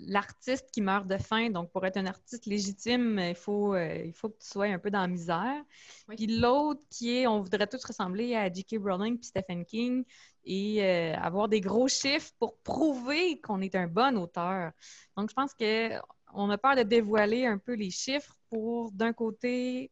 l'artiste 0.07 0.71
qui 0.71 0.81
meurt 0.81 1.07
de 1.07 1.17
faim. 1.17 1.49
Donc, 1.51 1.71
pour 1.71 1.85
être 1.85 1.97
un 1.97 2.07
artiste 2.07 2.47
légitime, 2.47 3.19
il 3.19 3.35
faut, 3.35 3.75
euh, 3.75 4.03
il 4.05 4.13
faut 4.13 4.29
que 4.29 4.39
tu 4.39 4.47
sois 4.47 4.65
un 4.65 4.79
peu 4.79 4.89
dans 4.89 5.01
la 5.01 5.07
misère. 5.07 5.63
Puis 6.09 6.27
l'autre 6.27 6.81
qui 6.89 7.15
est, 7.17 7.27
on 7.27 7.41
voudrait 7.41 7.67
tous 7.67 7.83
ressembler 7.85 8.35
à 8.35 8.51
J.K. 8.51 8.77
Rowling 8.83 9.17
puis 9.17 9.27
Stephen 9.27 9.65
King 9.65 10.03
et 10.43 10.83
euh, 10.83 11.15
avoir 11.15 11.47
des 11.47 11.61
gros 11.61 11.87
chiffres 11.87 12.31
pour 12.39 12.57
prouver 12.63 13.39
qu'on 13.39 13.61
est 13.61 13.75
un 13.75 13.87
bon 13.87 14.17
auteur. 14.17 14.71
Donc, 15.15 15.29
je 15.29 15.35
pense 15.35 15.53
qu'on 16.31 16.49
a 16.49 16.57
peur 16.57 16.75
de 16.75 16.83
dévoiler 16.83 17.45
un 17.45 17.57
peu 17.57 17.73
les 17.73 17.89
chiffres 17.91 18.35
pour, 18.49 18.91
d'un 18.91 19.13
côté, 19.13 19.91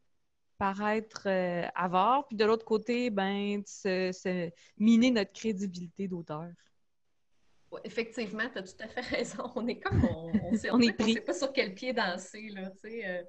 paraître 0.58 1.22
euh, 1.26 1.66
avare, 1.74 2.26
puis 2.28 2.36
de 2.36 2.44
l'autre 2.44 2.64
côté, 2.64 3.10
ben, 3.10 3.62
se 3.66 4.50
miner 4.78 5.10
notre 5.10 5.32
crédibilité 5.32 6.08
d'auteur 6.08 6.50
effectivement, 7.84 8.48
tu 8.52 8.58
as 8.58 8.62
tout 8.62 8.82
à 8.82 8.88
fait 8.88 9.00
raison. 9.16 9.50
On 9.54 9.66
est 9.66 9.78
comme, 9.78 10.04
on, 10.04 10.32
on, 10.44 10.56
sait, 10.56 10.70
on, 10.72 10.80
sait 10.80 11.20
pas 11.20 11.34
sur 11.34 11.52
quel 11.52 11.74
pied 11.74 11.92
danser, 11.92 12.48
là, 12.50 12.70
tu 12.70 12.90
sais. 12.90 13.06
Euh, 13.06 13.22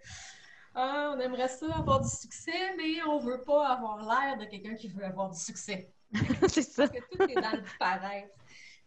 ah, 0.73 1.13
on 1.15 1.19
aimerait 1.19 1.49
ça 1.49 1.65
avoir 1.75 1.99
du 1.99 2.09
succès, 2.09 2.75
mais 2.77 3.03
on 3.03 3.19
veut 3.19 3.43
pas 3.43 3.67
avoir 3.67 3.97
l'air 3.97 4.37
de 4.37 4.45
quelqu'un 4.45 4.75
qui 4.75 4.87
veut 4.87 5.03
avoir 5.03 5.29
du 5.29 5.39
succès. 5.39 5.91
c'est 6.47 6.61
ça. 6.61 6.87
Parce 6.87 6.99
que 6.99 7.17
tout 7.17 7.23
est 7.23 7.41
dans 7.41 7.57
le 7.57 7.63
paraître. 7.77 8.33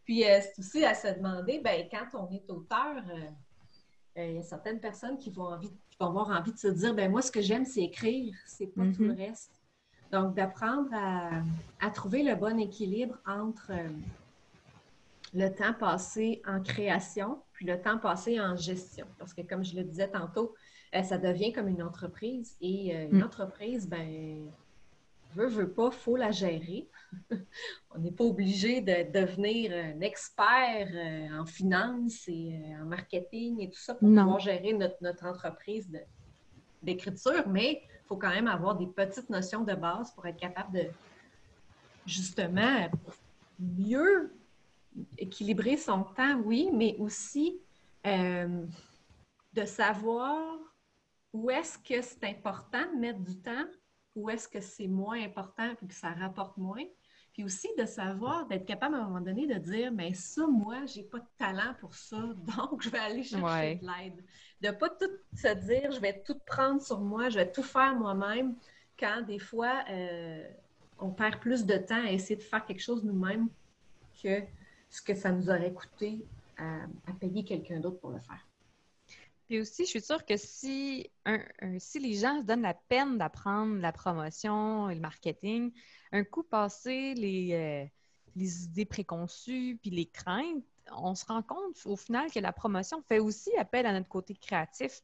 Puis 0.05 0.25
euh, 0.25 0.41
c'est 0.41 0.59
aussi 0.59 0.85
à 0.85 0.95
se 0.95 1.09
demander, 1.09 1.61
ben, 1.61 1.87
quand 1.91 2.07
on 2.15 2.31
est 2.31 2.49
auteur, 2.51 2.97
euh, 2.97 3.31
il 4.17 4.33
y 4.35 4.39
a 4.39 4.43
certaines 4.43 4.81
personnes 4.81 5.19
qui 5.19 5.31
vont, 5.31 5.47
envie, 5.47 5.71
qui 5.91 5.97
vont 5.99 6.07
avoir 6.07 6.31
envie 6.31 6.53
de 6.53 6.59
se 6.59 6.69
dire, 6.69 6.95
ben 6.95 7.11
moi, 7.11 7.23
ce 7.23 7.33
que 7.33 7.41
j'aime, 7.41 7.65
c'est 7.65 7.83
écrire, 7.83 8.35
c'est 8.47 8.69
pas 8.69 8.85
tout 8.95 9.03
le 9.03 9.13
mm-hmm. 9.13 9.29
reste. 9.29 9.61
Donc, 10.13 10.35
d'apprendre 10.35 10.89
à, 10.93 11.43
à, 11.81 11.91
trouver 11.91 12.23
le 12.23 12.37
bon 12.37 12.59
équilibre 12.61 13.19
entre 13.27 13.73
le 15.35 15.49
temps 15.49 15.75
passé 15.75 16.41
en 16.47 16.61
création, 16.61 17.39
puis 17.53 17.67
le 17.67 17.81
temps 17.81 17.99
passé 17.99 18.41
en 18.41 18.57
gestion. 18.57 19.07
Parce 19.19 19.35
que 19.35 19.43
comme 19.43 19.65
je 19.65 19.75
le 19.77 19.83
disais 19.83 20.09
tantôt, 20.09 20.55
euh, 20.95 21.03
ça 21.03 21.19
devient 21.19 21.53
comme 21.53 21.69
une 21.69 21.83
entreprise. 21.83 22.57
Et 22.61 22.95
euh, 22.95 23.09
une 23.11 23.19
mm. 23.19 23.25
entreprise, 23.25 23.89
ben, 23.89 24.49
veut, 25.35 25.49
veut 25.49 25.69
pas, 25.69 25.91
faut 25.91 26.17
la 26.17 26.31
gérer. 26.31 26.87
On 27.95 27.99
n'est 27.99 28.13
pas 28.13 28.25
obligé 28.25 28.81
de 28.81 29.11
devenir 29.13 29.73
un 29.73 30.01
expert 30.01 30.89
euh, 30.93 31.41
en 31.41 31.47
finance 31.47 32.25
et 32.29 32.59
en 32.81 32.87
marketing 32.87 33.61
et 33.61 33.71
tout 33.71 33.79
ça 33.79 33.95
pour 33.95 34.09
pouvoir 34.09 34.41
gérer 34.41 34.73
notre, 34.73 34.97
notre 35.01 35.27
entreprise 35.27 35.89
d'écriture, 36.83 37.49
mais 37.49 37.83
il 37.83 38.07
faut 38.07 38.17
quand 38.17 38.31
même 38.31 38.49
avoir 38.49 38.77
des 38.77 38.87
petites 38.87 39.31
notions 39.31 39.65
de 39.65 39.75
base 39.75 40.13
pour 40.13 40.27
être 40.27 40.39
capable 40.39 40.79
de 40.79 40.87
justement 42.07 42.89
mieux 43.59 44.33
équilibrer 45.19 45.77
son 45.77 46.05
temps, 46.05 46.37
oui, 46.45 46.69
mais 46.73 46.97
aussi 46.99 47.59
euh, 48.07 48.67
de 49.53 49.65
savoir 49.65 50.59
où 51.33 51.51
est-ce 51.51 51.79
que 51.79 52.01
c'est 52.03 52.25
important 52.25 52.85
de 52.95 53.01
mettre 53.01 53.21
du 53.21 53.37
temps, 53.39 53.67
où 54.15 54.31
est-ce 54.31 54.49
que 54.49 54.61
c'est 54.61 54.87
moins 54.87 55.21
important 55.23 55.75
et 55.83 55.87
que 55.87 55.95
ça 55.95 56.11
rapporte 56.11 56.57
moins. 56.57 56.85
Puis 57.35 57.45
aussi 57.45 57.69
de 57.77 57.85
savoir, 57.85 58.47
d'être 58.47 58.65
capable 58.65 58.95
à 58.95 58.99
un 58.99 59.09
moment 59.09 59.21
donné 59.21 59.47
de 59.49 59.59
dire, 59.59 59.91
mais 59.93 60.15
ça, 60.15 60.47
moi, 60.47 60.87
j'ai 60.87 61.03
pas 61.03 61.19
de 61.19 61.27
talent 61.37 61.75
pour 61.81 61.95
ça, 61.95 62.17
donc 62.57 62.83
je 62.83 62.89
vais 62.89 62.99
aller 62.99 63.25
chercher 63.25 63.75
de 63.75 63.87
l'aide. 63.87 64.25
De 64.61 64.71
pas 64.71 64.89
tout 64.89 65.11
se 65.37 65.53
dire, 65.67 65.91
je 65.91 66.01
vais 66.01 66.23
tout 66.25 66.39
prendre 66.47 66.81
sur 66.81 67.01
moi, 67.01 67.29
je 67.29 67.41
vais 67.41 67.51
tout 67.51 67.65
faire 67.65 67.97
moi-même, 67.97 68.55
quand 68.99 69.23
des 69.27 69.41
fois, 69.41 69.85
euh, 69.91 70.49
on 71.01 71.11
perd 71.11 71.41
plus 71.41 71.67
de 71.67 71.77
temps 71.77 72.05
à 72.07 72.13
essayer 72.13 72.37
de 72.37 72.43
faire 72.43 72.65
quelque 72.65 72.83
chose 72.83 73.05
nous-mêmes 73.05 73.49
que 74.23 74.43
ce 74.89 75.03
que 75.03 75.15
ça 75.15 75.33
nous 75.33 75.51
aurait 75.51 75.73
coûté 75.73 76.25
à, 76.57 76.87
payer 77.19 77.45
quelqu'un 77.45 77.81
d'autre 77.81 77.99
pour 77.99 78.11
le 78.11 78.21
faire. 78.21 78.47
Puis 79.47 79.61
aussi, 79.61 79.85
je 79.85 79.91
suis 79.91 80.01
sûre 80.01 80.25
que 80.25 80.37
si, 80.37 81.11
si 81.79 81.99
les 81.99 82.15
gens 82.15 82.41
se 82.41 82.47
donnent 82.47 82.63
la 82.63 82.75
peine 82.75 83.19
d'apprendre 83.19 83.77
la 83.81 83.93
promotion 83.93 84.89
et 84.89 84.95
le 84.95 85.01
marketing, 85.01 85.73
un 86.13 86.25
coup 86.25 86.43
passé 86.43 87.15
les, 87.15 87.53
euh, 87.53 87.85
les 88.37 88.65
idées 88.65 88.87
préconçues 88.87 89.79
puis 89.81 89.91
les 89.91 90.07
craintes, 90.07 90.65
on 90.93 91.15
se 91.15 91.25
rend 91.27 91.43
compte 91.43 91.77
au 91.87 91.97
final 91.97 92.31
que 92.31 92.41
la 92.41 92.53
promotion 92.53 93.03
fait 93.03 93.19
aussi 93.19 93.55
appel 93.57 93.87
à 93.87 93.93
notre 93.93 94.09
côté 94.09 94.35
créatif. 94.35 95.03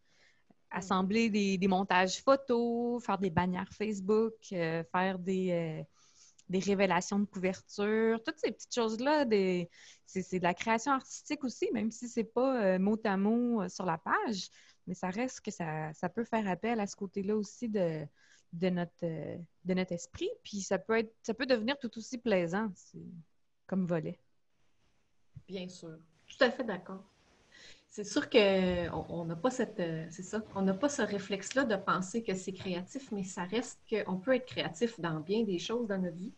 Assembler 0.71 1.31
des, 1.31 1.69
montages 1.69 2.23
photos, 2.23 3.05
faire 3.05 3.19
des 3.19 3.31
bannières 3.31 3.73
Facebook, 3.73 4.35
euh, 4.53 4.85
faire 4.93 5.19
des, 5.19 5.51
euh, 5.51 5.83
des 6.51 6.59
révélations 6.59 7.21
de 7.21 7.27
couverture, 7.27 8.21
toutes 8.25 8.39
ces 8.39 8.51
petites 8.51 8.75
choses-là, 8.75 9.25
c'est 10.05 10.39
de 10.39 10.43
la 10.43 10.53
création 10.53 10.93
artistique 10.93 11.45
aussi, 11.45 11.71
même 11.73 11.93
si 11.93 12.09
c'est 12.09 12.25
pas 12.25 12.75
euh, 12.75 12.79
mot 12.81 12.99
à 13.05 13.17
mot 13.17 13.63
euh, 13.63 13.69
sur 13.69 13.87
la 13.87 13.99
page, 13.99 14.49
mais 14.89 14.95
ça 14.95 15.11
reste 15.11 15.43
que 15.43 15.53
ça, 15.53 15.93
peut 16.13 16.25
faire 16.25 16.49
appel 16.49 16.81
à 16.81 16.89
ce 16.89 16.97
côté-là 16.97 17.37
aussi 17.37 17.69
de, 17.69 18.05
euh, 18.65 19.37
notre 19.65 19.93
esprit, 19.93 20.31
puis 20.43 20.61
ça 20.61 20.81
peut, 20.81 21.09
ça 21.23 21.35
peut 21.35 21.47
devenir 21.47 21.79
tout 21.79 21.97
aussi 21.97 22.19
plaisant 22.19 22.69
comme 23.69 23.87
volet. 23.87 24.19
Bien 25.47 25.69
sûr, 25.69 25.99
tout 26.27 26.45
à 26.45 26.51
fait 26.51 26.65
d'accord 26.65 27.05
c'est 27.91 28.05
sûr 28.05 28.31
qu'on 28.31 29.25
n'a 29.25 29.35
pas 29.35 29.51
cette, 29.51 29.81
euh, 29.81 30.07
c'est 30.11 30.23
ça, 30.23 30.41
ce 30.41 31.03
réflexe-là 31.03 31.65
de 31.65 31.75
penser 31.75 32.23
que 32.23 32.35
c'est 32.35 32.53
créatif, 32.53 33.11
mais 33.11 33.25
ça 33.25 33.43
reste 33.45 33.81
qu'on 33.91 34.17
peut 34.17 34.37
être 34.37 34.47
créatif 34.47 35.01
dans 35.01 35.19
bien 35.19 35.43
des 35.43 35.59
choses 35.59 35.89
dans 35.89 35.99
notre 35.99 36.17
vie. 36.17 36.33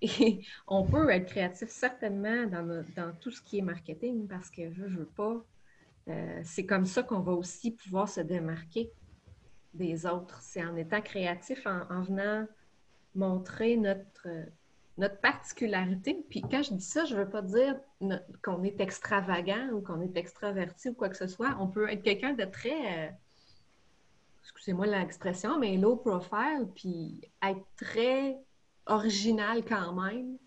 Et 0.00 0.40
on 0.66 0.82
peut 0.82 1.10
être 1.10 1.26
créatif 1.26 1.68
certainement 1.68 2.46
dans, 2.46 3.12
tout 3.20 3.30
ce 3.30 3.42
qui 3.42 3.58
est 3.58 3.62
marketing 3.62 4.26
parce 4.26 4.48
que 4.50 4.72
je 4.72 4.84
veux 4.84 5.04
pas. 5.04 5.44
Euh, 6.08 6.40
c'est 6.42 6.64
comme 6.64 6.86
ça 6.86 7.02
qu'on 7.02 7.20
va 7.20 7.32
aussi 7.32 7.70
pouvoir 7.70 8.08
se 8.08 8.20
démarquer 8.22 8.90
des 9.74 10.06
autres. 10.06 10.40
C'est 10.40 10.64
en 10.64 10.74
étant 10.74 11.02
créatif, 11.02 11.66
en 11.66 12.00
venant 12.00 12.46
montrer 13.14 13.76
notre, 13.76 14.26
notre 14.96 15.18
particularité, 15.20 16.24
puis 16.28 16.40
quand 16.42 16.62
je 16.62 16.74
dis 16.74 16.84
ça, 16.84 17.04
je 17.04 17.16
ne 17.16 17.24
veux 17.24 17.28
pas 17.28 17.42
dire 17.42 17.76
qu'on 18.42 18.62
est 18.62 18.80
extravagant 18.80 19.70
ou 19.72 19.80
qu'on 19.80 20.00
est 20.00 20.16
extraverti 20.16 20.90
ou 20.90 20.94
quoi 20.94 21.08
que 21.08 21.16
ce 21.16 21.26
soit. 21.26 21.56
On 21.58 21.66
peut 21.66 21.90
être 21.90 22.02
quelqu'un 22.02 22.34
de 22.34 22.44
très, 22.44 23.08
euh, 23.08 23.10
excusez-moi 24.42 24.86
l'expression, 24.86 25.58
mais 25.58 25.76
low 25.76 25.96
profile, 25.96 26.68
puis 26.74 27.20
être 27.42 27.64
très 27.76 28.38
original 28.86 29.64
quand 29.64 29.94
même 29.94 30.38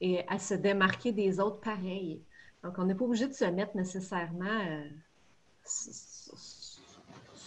et 0.00 0.26
à 0.28 0.38
se 0.38 0.54
démarquer 0.54 1.12
des 1.12 1.38
autres 1.38 1.60
pareils. 1.60 2.20
Donc, 2.64 2.78
on 2.78 2.84
n'est 2.84 2.94
pas 2.94 3.04
obligé 3.04 3.28
de 3.28 3.32
se 3.32 3.44
mettre 3.44 3.76
nécessairement 3.76 4.44
euh, 4.44 4.88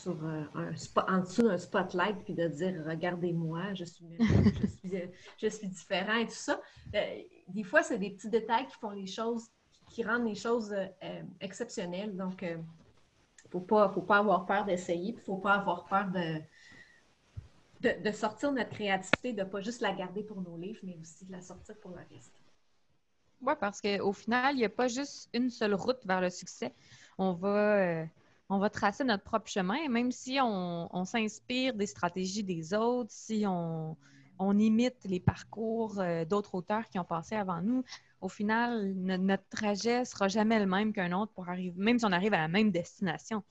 euh, 0.09 0.43
un 0.55 1.15
en 1.15 1.19
dessous 1.19 1.43
d'un 1.43 1.57
spotlight 1.57 2.17
puis 2.23 2.33
de 2.33 2.47
dire 2.47 2.83
regardez-moi, 2.87 3.73
je 3.73 3.85
suis, 3.85 4.05
je, 5.41 5.47
suis, 5.47 5.67
différent 5.67 6.15
et 6.15 6.25
tout 6.25 6.33
ça. 6.33 6.59
Euh, 6.95 7.21
des 7.47 7.63
fois, 7.63 7.83
c'est 7.83 7.97
des 7.97 8.11
petits 8.11 8.29
détails 8.29 8.67
qui 8.67 8.75
font 8.79 8.91
les 8.91 9.07
choses, 9.07 9.47
qui, 9.89 10.03
rendent 10.03 10.27
les 10.27 10.35
choses 10.35 10.73
euh, 10.73 11.21
exceptionnelles. 11.41 12.15
Donc, 12.15 12.41
il 12.41 12.57
ne 12.57 13.49
faut 13.49 13.59
pas, 13.59 13.89
faut 13.89 14.01
pas 14.01 14.17
avoir 14.17 14.45
peur 14.45 14.65
d'essayer, 14.65 15.11
il 15.11 15.15
ne 15.15 15.21
faut 15.21 15.37
pas 15.37 15.53
avoir 15.53 15.85
peur 15.85 16.07
de, 17.81 18.01
de, 18.03 18.11
sortir 18.11 18.51
notre 18.51 18.71
créativité, 18.71 19.33
de 19.33 19.43
ne 19.43 19.47
pas 19.47 19.61
juste 19.61 19.81
la 19.81 19.93
garder 19.93 20.23
pour 20.23 20.41
nos 20.41 20.57
livres, 20.57 20.79
mais 20.83 20.97
aussi 21.01 21.25
de 21.25 21.31
la 21.31 21.41
sortir 21.41 21.75
pour 21.77 21.91
le 21.91 21.97
reste. 22.13 22.33
Oui, 23.41 23.53
parce 23.59 23.81
qu'au 23.81 24.13
final, 24.13 24.55
il 24.55 24.59
n'y 24.59 24.65
a 24.65 24.69
pas 24.69 24.87
juste 24.87 25.29
une 25.33 25.49
seule 25.49 25.75
route 25.75 26.03
vers 26.05 26.21
le 26.21 26.29
succès. 26.29 26.73
On 27.19 27.33
va 27.33 28.07
on 28.49 28.59
va 28.59 28.69
tracer 28.69 29.03
notre 29.03 29.23
propre 29.23 29.49
chemin, 29.49 29.89
même 29.89 30.11
si 30.11 30.39
on, 30.41 31.05
s'inspire 31.05 31.73
des 31.73 31.87
stratégies 31.87 32.43
des 32.43 32.73
autres, 32.73 33.11
si 33.11 33.45
on, 33.45 33.97
imite 34.39 35.03
les 35.03 35.19
parcours 35.19 35.99
euh, 35.99 36.23
d'autres 36.23 36.55
auteurs 36.55 36.87
qui 36.89 36.99
ont 36.99 37.03
passé 37.03 37.35
avant 37.35 37.61
nous. 37.61 37.83
Au 38.21 38.29
final, 38.29 38.93
notre 38.95 39.47
trajet 39.49 40.01
ne 40.01 40.05
sera 40.05 40.27
jamais 40.27 40.59
le 40.59 40.67
même 40.67 40.93
qu'un 40.93 41.11
autre 41.11 41.33
pour 41.33 41.49
arriver, 41.49 41.73
même 41.75 41.99
si 41.99 42.05
on 42.05 42.11
arrive 42.11 42.33
à 42.33 42.39
la 42.39 42.47
même 42.47 42.71
destination. 42.71 43.43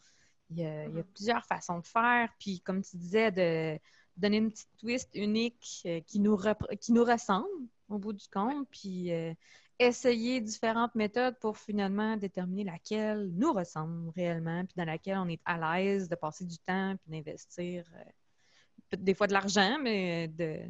Il 0.50 0.58
y, 0.58 0.64
a, 0.64 0.88
plusieurs 1.14 1.44
façons 1.44 1.80
de 1.80 1.86
faire. 1.86 2.32
Puis, 2.38 2.60
comme 2.60 2.82
tu 2.82 2.96
disais, 2.96 3.32
de 3.32 3.78
donner 4.16 4.36
une 4.38 4.50
petite 4.50 4.70
twist 4.78 5.10
unique 5.14 5.82
euh, 5.86 6.00
qui, 6.06 6.20
nous 6.20 6.38
qui 6.80 6.92
nous 6.92 7.04
ressemble 7.04 7.48
au 7.88 7.98
bout 7.98 8.12
du 8.12 8.26
compte. 8.28 8.68
Puis, 8.70 9.12
euh, 9.12 9.34
essayer 9.78 10.40
différentes 10.40 10.94
méthodes 10.94 11.38
pour 11.38 11.58
finalement 11.58 12.16
déterminer 12.16 12.64
laquelle 12.64 13.30
nous 13.34 13.52
ressemble 13.52 14.10
réellement, 14.10 14.64
puis 14.64 14.74
dans 14.76 14.84
laquelle 14.84 15.18
on 15.18 15.28
est 15.28 15.40
à 15.44 15.78
l'aise 15.78 16.08
de 16.08 16.14
passer 16.14 16.44
du 16.44 16.58
temps, 16.58 16.96
puis 16.96 17.10
d'investir 17.10 17.84
euh, 17.94 18.96
des 18.96 19.14
fois 19.14 19.26
de 19.26 19.32
l'argent, 19.32 19.78
mais 19.82 20.28
de, 20.28 20.60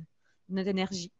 notre 0.49 0.69
énergie. 0.69 1.13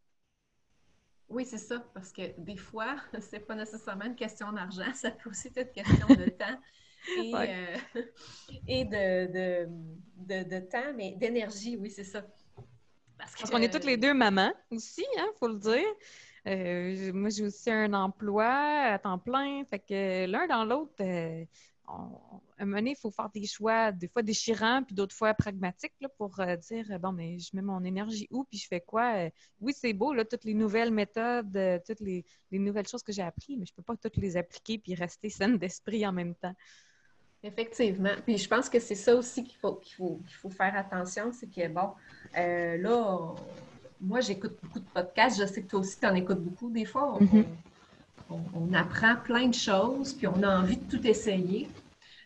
Oui, 1.29 1.45
c'est 1.45 1.57
ça, 1.57 1.79
parce 1.93 2.11
que 2.11 2.39
des 2.39 2.57
fois, 2.57 2.97
c'est 3.19 3.39
pas 3.39 3.55
nécessairement 3.55 4.05
une 4.05 4.15
question 4.15 4.51
d'argent, 4.51 4.91
ça 4.93 5.11
peut 5.11 5.29
aussi 5.29 5.47
être 5.55 5.71
une 5.75 5.83
question 5.83 6.07
de 6.07 6.29
temps 6.29 6.59
et, 7.17 7.33
euh, 7.35 8.01
et 8.67 8.85
de, 8.85 10.43
de, 10.43 10.59
temps, 10.59 10.93
mais 10.95 11.13
d'énergie, 11.13 11.77
oui, 11.77 11.89
c'est 11.89 12.03
ça. 12.03 12.25
Parce 13.17 13.49
qu'on 13.49 13.61
est 13.61 13.71
toutes 13.71 13.85
les 13.85 13.97
deux 13.97 14.13
mamans 14.13 14.53
aussi, 14.69 15.05
il 15.15 15.19
hein, 15.19 15.27
faut 15.39 15.47
le 15.47 15.57
dire. 15.57 15.87
Euh, 16.47 17.11
moi, 17.13 17.29
j'ai 17.29 17.45
aussi 17.45 17.69
un 17.69 17.93
emploi 17.93 18.47
à 18.47 18.99
temps 18.99 19.19
plein. 19.19 19.63
Fait 19.65 19.79
que 19.79 20.25
l'un 20.25 20.47
dans 20.47 20.63
l'autre, 20.63 20.93
euh, 21.01 21.43
à 21.87 21.93
un 22.59 22.65
moment 22.65 22.77
donné, 22.77 22.91
il 22.91 22.95
faut 22.95 23.11
faire 23.11 23.29
des 23.29 23.45
choix, 23.45 23.91
des 23.91 24.07
fois 24.07 24.21
déchirants, 24.21 24.83
puis 24.83 24.95
d'autres 24.95 25.15
fois 25.15 25.33
pragmatiques, 25.33 25.93
pour 26.17 26.39
euh, 26.39 26.55
dire 26.55 26.99
bon, 26.99 27.11
mais 27.11 27.37
je 27.39 27.49
mets 27.53 27.61
mon 27.61 27.83
énergie 27.83 28.27
où, 28.31 28.45
puis 28.45 28.57
je 28.57 28.67
fais 28.67 28.81
quoi? 28.81 29.29
oui, 29.59 29.73
c'est 29.75 29.93
beau, 29.93 30.13
là, 30.13 30.23
toutes 30.25 30.45
les 30.45 30.53
nouvelles 30.53 30.91
méthodes, 30.91 31.57
toutes 31.85 31.99
les, 31.99 32.25
nouvelles 32.51 32.87
choses 32.87 33.03
que 33.03 33.11
j'ai 33.11 33.21
apprises, 33.21 33.57
mais 33.57 33.65
je 33.65 33.73
ne 33.73 33.75
peux 33.75 33.83
pas 33.83 33.95
toutes 33.97 34.17
les 34.17 34.37
appliquer 34.37 34.77
puis 34.77 34.95
rester 34.95 35.29
saine 35.29 35.57
d'esprit 35.57 36.05
en 36.07 36.13
même 36.13 36.35
temps. 36.35 36.55
Effectivement. 37.43 38.15
Puis 38.25 38.37
je 38.37 38.49
pense 38.49 38.69
que 38.69 38.79
c'est 38.79 38.95
ça 38.95 39.15
aussi 39.15 39.43
qu'il 39.43 39.57
faut, 39.57 39.75
qu'il 39.75 39.95
faut, 39.95 40.19
qu'il 40.27 40.35
faut 40.35 40.49
faire 40.49 40.75
attention, 40.75 41.31
c'est 41.31 41.47
que, 41.47 41.67
bon, 41.67 41.93
là, 42.33 43.35
moi, 44.01 44.21
j'écoute 44.21 44.57
beaucoup 44.61 44.79
de 44.79 44.85
podcasts. 44.85 45.39
Je 45.39 45.45
sais 45.45 45.61
que 45.61 45.69
toi 45.69 45.79
aussi, 45.79 45.99
tu 45.99 46.05
en 46.05 46.15
écoutes 46.15 46.41
beaucoup. 46.41 46.69
Des 46.69 46.85
fois, 46.85 47.17
mhm. 47.19 47.45
on, 48.29 48.73
apprend 48.73 49.15
plein 49.15 49.47
de 49.47 49.53
choses, 49.53 50.13
puis 50.13 50.27
on 50.27 50.43
a 50.43 50.59
envie 50.59 50.77
de 50.77 50.97
tout 50.97 51.05
essayer 51.05 51.67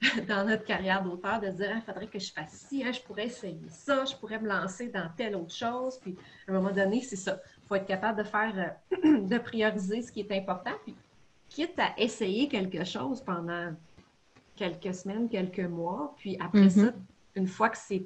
dans 0.27 0.45
notre 0.45 0.65
carrière 0.65 1.03
d'auteur, 1.03 1.39
de 1.39 1.49
dire, 1.49 1.69
il 1.71 1.77
ah, 1.77 1.81
faudrait 1.81 2.07
que 2.07 2.19
je 2.19 2.31
fasse 2.31 2.65
ci, 2.69 2.83
hein, 2.83 2.91
je 2.91 3.01
pourrais 3.01 3.27
essayer 3.27 3.59
ça, 3.69 4.03
je 4.05 4.15
pourrais 4.15 4.39
me 4.39 4.47
lancer 4.47 4.89
dans 4.89 5.09
telle 5.15 5.35
autre 5.35 5.53
chose. 5.53 5.97
Puis, 6.01 6.15
à 6.47 6.51
un 6.51 6.55
moment 6.55 6.71
donné, 6.71 7.01
c'est 7.01 7.15
ça. 7.15 7.39
Il 7.63 7.67
faut 7.67 7.75
être 7.75 7.87
capable 7.87 8.17
de 8.17 8.23
faire, 8.23 8.75
euh, 8.93 9.19
de 9.27 9.37
prioriser 9.37 10.01
ce 10.01 10.11
qui 10.11 10.21
est 10.21 10.31
important, 10.31 10.73
puis 10.83 10.95
quitte 11.49 11.77
à 11.79 11.93
essayer 11.97 12.47
quelque 12.47 12.83
chose 12.83 13.21
pendant 13.21 13.73
quelques 14.55 14.93
semaines, 14.93 15.29
quelques 15.29 15.59
mois, 15.59 16.13
puis 16.17 16.37
après 16.39 16.63
mhm. 16.63 16.69
ça, 16.69 16.93
une 17.35 17.47
fois 17.47 17.69
que 17.69 17.77
c'est 17.77 18.03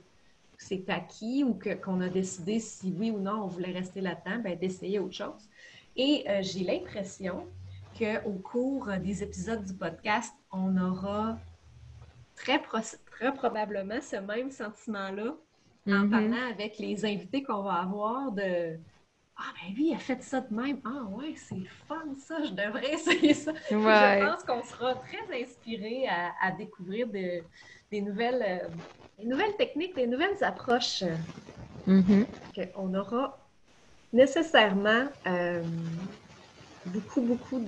c'est 0.64 0.90
acquis 0.90 1.44
ou 1.44 1.58
qu'on 1.84 2.02
a 2.02 2.10
décidé 2.10 2.60
si 2.60 2.94
oui 2.98 3.12
ou 3.12 3.20
non 3.20 3.44
on 3.44 3.48
voulait 3.48 3.72
rester 3.72 4.02
là-dedans, 4.02 4.40
ben, 4.44 4.58
d'essayer 4.58 5.00
autre 5.00 5.16
chose. 5.16 5.50
Et 5.96 6.26
euh, 6.28 6.42
j'ai 6.42 6.64
l'impression 6.64 7.46
qu'au 7.98 8.34
cours 8.34 8.90
des 9.02 9.24
épisodes 9.24 9.64
du 9.64 9.74
podcast, 9.74 10.34
on 10.52 10.78
aura 10.78 11.38
très, 12.36 12.62
très 13.06 13.34
probablement 13.34 14.02
ce 14.02 14.18
même 14.18 14.52
sentiment-là 14.52 15.36
en 15.88 15.92
mm-hmm. 15.92 16.10
parlant 16.10 16.50
avec 16.52 16.80
les 16.80 17.06
invités 17.06 17.44
qu'on 17.44 17.62
va 17.62 17.76
avoir 17.76 18.32
de 18.32 18.78
Ah, 19.38 19.54
ben 19.62 19.76
lui, 19.76 19.90
il 19.90 19.96
a 19.96 20.00
fait 20.00 20.22
ça 20.24 20.42
de 20.42 20.54
même. 20.54 20.80
Ah, 20.84 21.04
ouais, 21.12 21.34
c'est 21.36 21.64
fun 21.88 22.04
ça, 22.18 22.44
je 22.44 22.52
devrais 22.52 22.94
essayer 22.94 23.34
ça. 23.34 23.54
Je 23.70 24.26
pense 24.26 24.44
qu'on 24.44 24.64
sera 24.64 24.96
très 24.96 25.42
inspiré 25.42 26.08
à, 26.08 26.52
découvrir 26.52 27.08
des 27.92 28.02
nouvelles. 28.02 28.44
Euh, 28.48 28.68
les 29.20 29.26
nouvelles 29.26 29.56
techniques, 29.58 29.96
les 29.96 30.08
nouvelles 30.08 30.44
approches 30.44 31.04
mm-hmm. 31.88 32.26
qu'on 32.74 32.94
aura 32.94 33.38
nécessairement 34.12 35.06
euh, 35.26 35.64
beaucoup, 36.88 37.22
beaucoup 37.22 37.62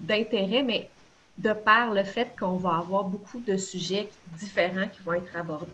d'intérêt, 0.00 0.64
mais 0.64 0.90
de 1.38 1.52
par 1.52 1.94
le 1.94 2.02
fait 2.02 2.34
qu'on 2.36 2.56
va 2.56 2.78
avoir 2.78 3.04
beaucoup 3.04 3.38
de 3.38 3.56
sujets 3.56 4.08
différents 4.36 4.88
qui 4.88 5.00
vont 5.04 5.12
être 5.12 5.36
abordés. 5.36 5.70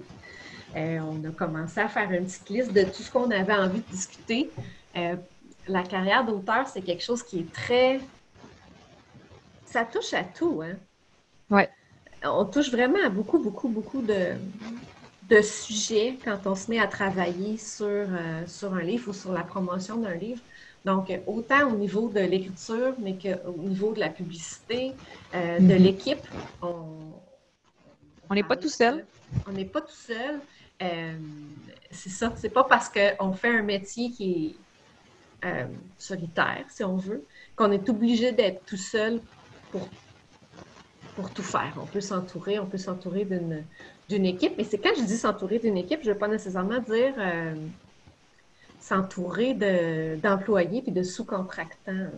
Euh, 0.76 0.98
on 1.00 1.24
a 1.26 1.30
commencé 1.30 1.80
à 1.80 1.88
faire 1.88 2.11
une 2.11 2.26
petite 2.26 2.50
liste 2.50 2.72
de 2.74 2.82
tout 2.82 3.02
ce 3.02 3.11
qu'on 3.11 3.30
avait 3.30 3.54
envie 3.54 3.80
de 3.80 3.90
discuter. 3.90 4.50
la 4.94 5.82
carrière 5.82 6.26
d'auteur, 6.26 6.68
c'est 6.68 6.82
quelque 6.82 7.02
chose 7.02 7.22
qui 7.22 7.40
est 7.40 7.52
très... 7.52 8.00
Ça 9.64 9.87
touche 9.87 10.12
à 10.12 10.24
tout, 10.24 10.61
hein? 10.62 10.76
Ouais 11.48 11.70
on 12.24 12.44
touche 12.44 12.70
vraiment 12.70 12.98
à 13.04 13.08
beaucoup, 13.08 13.38
beaucoup, 13.38 13.68
beaucoup 13.68 14.02
de, 14.02 14.35
de 15.28 15.40
sujets 15.42 16.18
quand 16.24 16.38
on 16.46 16.54
se 16.54 16.70
met 16.70 16.78
à 16.78 16.87
travailler 16.87 17.56
sur, 17.56 17.87
euh, 17.87 18.46
sur 18.46 18.74
un 18.74 18.82
livre 18.82 19.11
ou 19.11 19.12
sur 19.12 19.32
la 19.32 19.42
promotion 19.42 19.96
d'un 19.96 20.14
livre. 20.14 20.40
Donc, 20.85 21.12
autant 21.26 21.70
au 21.70 21.76
niveau 21.76 22.08
de 22.08 22.20
l'écriture, 22.20 22.94
mais 22.98 23.16
qu'au 23.16 23.56
niveau 23.56 23.92
de 23.92 24.00
la 24.00 24.08
publicité, 24.08 24.92
euh, 25.35 25.58
de 25.58 25.74
mhm. 25.74 25.82
l'équipe, 25.82 26.26
on 26.61 28.35
n'est 28.35 28.42
pas 28.42 28.56
tout 28.56 28.68
seul. 28.68 29.04
On 29.46 29.52
n'est 29.52 29.64
pas 29.64 29.80
tout 29.80 29.94
seul. 29.94 30.40
Euh, 30.82 31.12
c'est 31.90 32.11
ça. 32.11 32.32
C'est 32.37 32.50
pas 32.50 32.64
parce 32.64 32.90
qu'on 32.90 33.32
fait 33.32 33.56
un 33.56 33.62
métier 33.62 34.11
qui 34.11 34.56
est 35.42 35.66
solitaire, 35.98 36.64
si 36.68 36.85
on 36.85 36.96
veut, 36.96 37.24
qu'on 37.56 37.72
est 37.72 37.88
obligé 37.88 38.30
d'être 38.32 38.64
tout 38.64 38.76
seul 38.76 39.20
pour 39.70 39.88
pour 41.16 41.31
tout 41.31 41.42
faire. 41.42 41.75
On 41.81 41.87
peut 41.87 42.01
s'entourer, 42.01 42.59
on 42.59 42.66
peut 42.66 42.79
s'entourer 42.79 43.27
d'une 44.09 44.27
équipe. 44.27 44.59
Et 44.59 44.64
c'est 44.64 44.79
quand 44.79 44.94
je 44.96 45.03
dis 45.03 45.16
s'entourer 45.16 45.59
d'une 45.59 45.77
équipe, 45.77 46.01
je 46.03 46.09
ne 46.09 46.14
veux 46.14 46.18
pas 46.18 46.29
nécessairement 46.29 46.81
dire 46.81 47.14
euh, 47.18 47.55
s'entourer 48.81 49.55
d'employés 50.22 50.83
puis 50.83 50.92
de 50.92 51.03
sous-contractants. 51.03 52.11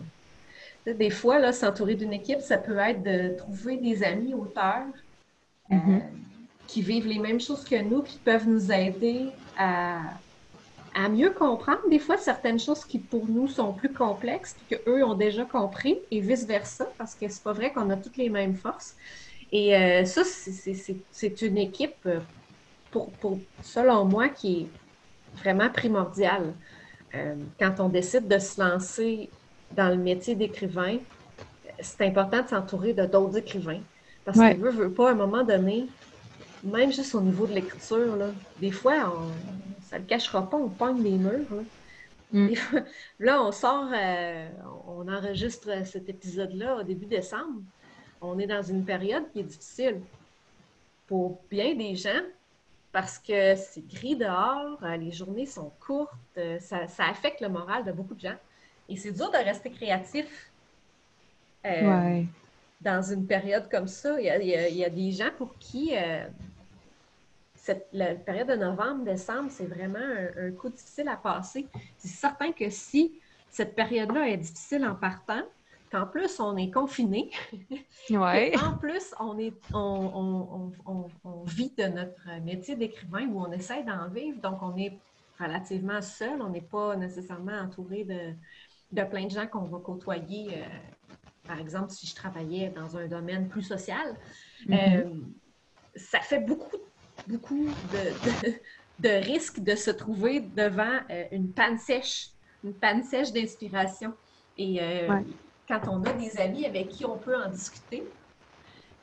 Des 0.85 1.09
fois, 1.09 1.39
là, 1.39 1.51
s'entourer 1.51 1.95
d'une 1.95 2.13
équipe, 2.13 2.41
ça 2.41 2.57
peut 2.57 2.77
être 2.77 3.01
de 3.01 3.35
trouver 3.37 3.77
des 3.77 4.03
amis 4.03 4.33
auteurs 4.33 4.85
euh, 5.71 5.75
mm-hmm. 5.75 6.01
qui 6.67 6.81
vivent 6.81 7.07
les 7.07 7.19
mêmes 7.19 7.39
choses 7.39 7.63
que 7.63 7.81
nous, 7.81 8.03
qui 8.03 8.19
peuvent 8.19 8.47
nous 8.47 8.71
aider 8.71 9.29
à, 9.57 9.99
à 10.95 11.09
mieux 11.09 11.31
comprendre 11.31 11.81
des 11.89 11.99
fois 11.99 12.17
certaines 12.17 12.59
choses 12.59 12.85
qui 12.85 12.99
pour 12.99 13.27
nous 13.27 13.49
sont 13.49 13.73
plus 13.73 13.91
complexes 13.91 14.55
que 14.69 14.75
eux 14.87 15.03
ont 15.03 15.13
déjà 15.13 15.43
compris 15.43 15.97
et 16.09 16.21
vice 16.21 16.45
versa 16.45 16.87
parce 16.97 17.15
que 17.15 17.27
c'est 17.27 17.43
pas 17.43 17.51
vrai 17.51 17.73
qu'on 17.73 17.89
a 17.89 17.97
toutes 17.97 18.15
les 18.15 18.29
mêmes 18.29 18.55
forces. 18.55 18.95
Et 19.51 19.75
euh, 19.75 20.05
ça, 20.05 20.23
c'est 20.23 21.41
une 21.41 21.57
équipe 21.57 21.97
euh, 22.05 22.19
pour, 22.91 23.11
pour, 23.11 23.37
selon 23.61 24.05
moi 24.05 24.29
qui 24.29 24.61
est 24.61 24.67
vraiment 25.37 25.69
primordiale. 25.69 26.53
Euh, 27.13 27.35
quand 27.59 27.75
on 27.79 27.89
décide 27.89 28.27
de 28.29 28.39
se 28.39 28.59
lancer 28.61 29.29
dans 29.71 29.89
le 29.89 29.97
métier 29.97 30.33
d'écrivain, 30.33 30.97
c'est 31.81 32.05
important 32.05 32.41
de 32.41 32.47
s'entourer 32.47 32.93
de 32.93 33.05
d'autres 33.05 33.37
écrivains. 33.37 33.81
Parce 34.23 34.37
qu'on 34.37 34.55
veut, 34.55 34.71
veut 34.71 34.91
pas, 34.91 35.09
à 35.09 35.11
un 35.11 35.15
moment 35.15 35.43
donné, 35.43 35.87
même 36.63 36.91
juste 36.91 37.13
au 37.13 37.21
niveau 37.21 37.45
de 37.45 37.53
l'écriture, 37.53 38.17
des 38.59 38.71
fois, 38.71 39.13
on, 39.13 39.74
ça 39.95 39.99
le 39.99 40.05
cachera 40.05 40.49
pas, 40.49 40.57
on 40.57 40.67
pogne 40.67 41.01
les 41.01 41.17
murs. 41.17 41.47
Là, 41.49 41.61
mm. 42.33 42.53
là 43.19 43.43
on 43.43 43.51
sort, 43.53 43.89
euh, 43.93 44.49
on 44.87 45.07
enregistre 45.07 45.85
cet 45.85 46.09
épisode-là 46.09 46.77
au 46.77 46.83
début 46.83 47.05
décembre. 47.05 47.61
On 48.19 48.37
est 48.39 48.47
dans 48.47 48.61
une 48.61 48.83
période 48.83 49.23
qui 49.31 49.39
est 49.39 49.43
difficile 49.43 50.01
pour 51.07 51.39
bien 51.49 51.75
des 51.75 51.95
gens 51.95 52.21
parce 52.91 53.19
que 53.19 53.55
c'est 53.55 53.87
gris 53.87 54.15
dehors, 54.17 54.79
euh, 54.83 54.97
les 54.97 55.11
journées 55.11 55.45
sont 55.45 55.71
courtes, 55.79 56.11
euh, 56.37 56.59
ça, 56.59 56.87
affecte 56.99 57.39
le 57.39 57.49
moral 57.49 57.85
de 57.85 57.93
beaucoup 57.93 58.15
de 58.15 58.21
gens. 58.21 58.37
Et 58.89 58.97
c'est 58.97 59.11
dur 59.11 59.31
de 59.31 59.37
rester 59.37 59.71
créatif 59.71 60.51
dans 62.81 63.01
une 63.01 63.25
période 63.25 63.69
comme 63.71 63.87
ça. 63.87 64.19
Il 64.19 64.25
y 64.25 64.83
a, 64.83 64.89
des 64.89 65.11
gens 65.11 65.31
pour 65.37 65.57
qui 65.57 65.93
la 67.93 68.15
période 68.15 68.47
de 68.47 68.55
novembre, 68.55 69.03
décembre, 69.03 69.49
c'est 69.49 69.65
vraiment 69.65 69.99
un, 70.37 70.51
coup 70.51 70.69
difficile 70.69 71.07
à 71.07 71.17
passer. 71.17 71.67
C'est 71.97 72.07
certain 72.07 72.51
que 72.51 72.69
si 72.69 73.19
cette 73.49 73.75
période-là 73.75 74.29
est 74.29 74.37
difficile 74.37 74.85
en 74.85 74.95
partant, 74.95 75.41
qu'en 75.91 76.05
plus 76.05 76.39
on 76.39 76.57
est 76.57 76.71
confiné, 76.71 77.31
ouais. 78.09 78.53
en 78.57 78.77
plus 78.77 79.13
on, 79.19 79.37
est, 79.39 79.53
on, 79.73 80.71
vit 81.45 81.71
de 81.77 81.85
notre 81.85 82.41
métier 82.43 82.75
d'écrivain 82.75 83.27
où 83.27 83.39
on 83.39 83.51
essaie 83.51 83.83
d'en 83.83 84.07
vivre, 84.09 84.41
donc 84.41 84.61
on 84.61 84.75
est 84.77 84.97
relativement 85.39 86.01
seul, 86.01 86.41
on 86.41 86.49
n'est 86.49 86.61
pas 86.61 86.95
nécessairement 86.95 87.57
entouré 87.59 88.03
de, 88.03 89.03
plein 89.03 89.25
de 89.25 89.31
gens 89.31 89.47
qu'on 89.47 89.63
va 89.63 89.79
côtoyer. 89.79 90.57
Euh, 90.57 90.67
par 91.47 91.59
exemple, 91.59 91.91
si 91.91 92.07
je 92.07 92.15
travaillais 92.15 92.69
dans 92.69 92.97
un 92.97 93.07
domaine 93.07 93.47
plus 93.47 93.61
social. 93.61 94.15
Mm-hmm. 94.67 95.05
Euh, 95.05 95.09
ça 95.95 96.19
fait 96.19 96.39
beaucoup, 96.39 96.77
beaucoup 97.27 97.67
de, 97.93 98.51
de, 98.99 99.09
risques 99.25 99.59
de 99.59 99.75
se 99.75 99.91
trouver 99.91 100.41
devant 100.41 100.99
une 101.31 101.51
panne 101.51 101.77
sèche, 101.77 102.29
une 102.63 102.73
panne 102.73 103.03
sèche 103.03 103.31
d'inspiration. 103.31 104.13
Et 104.57 104.79
quand 105.67 105.81
on 105.87 106.03
a 106.03 106.13
des 106.13 106.39
amis 106.39 106.65
avec 106.65 106.89
qui 106.89 107.05
on 107.05 107.17
peut 107.17 107.35
en 107.35 107.49
discuter, 107.49 108.03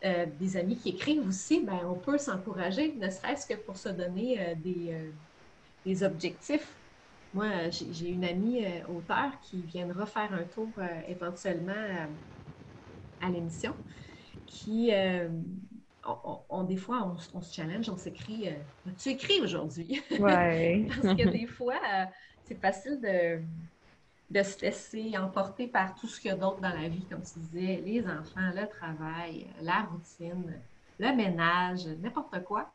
euh, 0.05 0.27
des 0.41 0.57
amis 0.57 0.77
qui 0.77 0.89
écrivent 0.91 1.29
aussi, 1.29 1.61
ben, 1.61 1.79
on 1.87 1.95
peut 1.95 2.19
s'encourager, 2.19 2.93
ne 2.95 3.09
serait-ce 3.09 3.47
que 3.47 3.55
pour 3.55 3.77
se 3.77 3.89
donner 3.89 4.41
euh, 4.41 4.55
euh, 4.67 5.11
des, 5.87 6.03
objectifs. 6.03 6.75
Moi, 7.33 7.47
j'ai 7.71 8.09
une 8.09 8.25
amie 8.25 8.67
auteur 8.95 9.31
qui 9.43 9.63
viendra 9.63 10.05
faire 10.05 10.35
un 10.35 10.43
tour 10.43 10.69
éventuellement 11.09 11.73
à 13.23 13.31
l'émission, 13.31 13.75
qui, 14.45 14.91
on, 16.49 16.65
des 16.65 16.77
fois, 16.77 17.15
on, 17.35 17.41
se 17.41 17.55
challenge, 17.55 17.89
on 17.89 17.97
s'écrit 17.97 18.49
Tu 18.99 19.11
écris 19.11 19.41
aujourd'hui? 19.41 20.03
Ouais. 20.19 20.87
Parce 20.89 21.17
que 21.17 21.29
des 21.29 21.47
fois, 21.47 21.81
c'est 22.45 22.61
facile 22.61 23.01
de 23.01 23.41
de 24.33 24.43
se 24.43 24.61
laisser 24.63 25.17
emporter 25.19 25.67
par 25.67 25.95
tout 25.95 26.07
ce 26.07 26.19
qu'il 26.19 26.31
y 26.31 26.33
a 26.33 26.37
d'autre 26.37 26.61
dans 26.61 26.71
la 26.71 26.89
vie, 26.89 27.05
comme 27.05 27.23
tu 27.23 27.39
disais, 27.39 27.83
les 27.85 28.03
enfants, 28.07 28.51
le 28.55 28.67
travail, 28.67 29.47
la 29.61 29.83
routine, 29.83 30.55
le 30.99 31.15
ménage, 31.15 31.87
n'importe 32.01 32.43
quoi. 32.45 32.73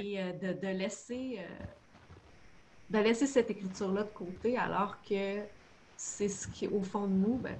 Et 0.00 0.22
euh, 0.22 0.32
de, 0.32 0.68
laisser, 0.68 1.38
euh, 1.40 1.64
de 2.88 2.98
laisser 2.98 3.26
cette 3.26 3.50
écriture-là 3.50 4.04
de 4.04 4.08
côté, 4.08 4.56
alors 4.56 4.96
que 5.02 5.40
c'est 5.98 6.28
ce 6.28 6.48
qui, 6.48 6.66
au 6.66 6.82
fond 6.82 7.06
de 7.06 7.12
nous, 7.12 7.36
ben, 7.36 7.56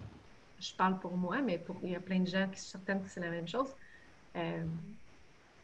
je 0.59 0.73
parle 0.75 0.99
pour 0.99 1.15
moi, 1.15 1.43
mais 1.43 1.59
pour, 1.59 1.77
il 1.83 1.91
y 1.91 1.97
a 1.97 2.01
plein 2.01 2.21
de 2.21 2.27
gens 2.27 2.49
qui 2.51 2.59
sont 2.59 2.79
certaines 2.79 3.03
que 3.03 3.11
c'est 3.11 3.21
la 3.21 3.31
même 3.31 3.47
chose. 3.47 3.69
Euh, 4.37 4.65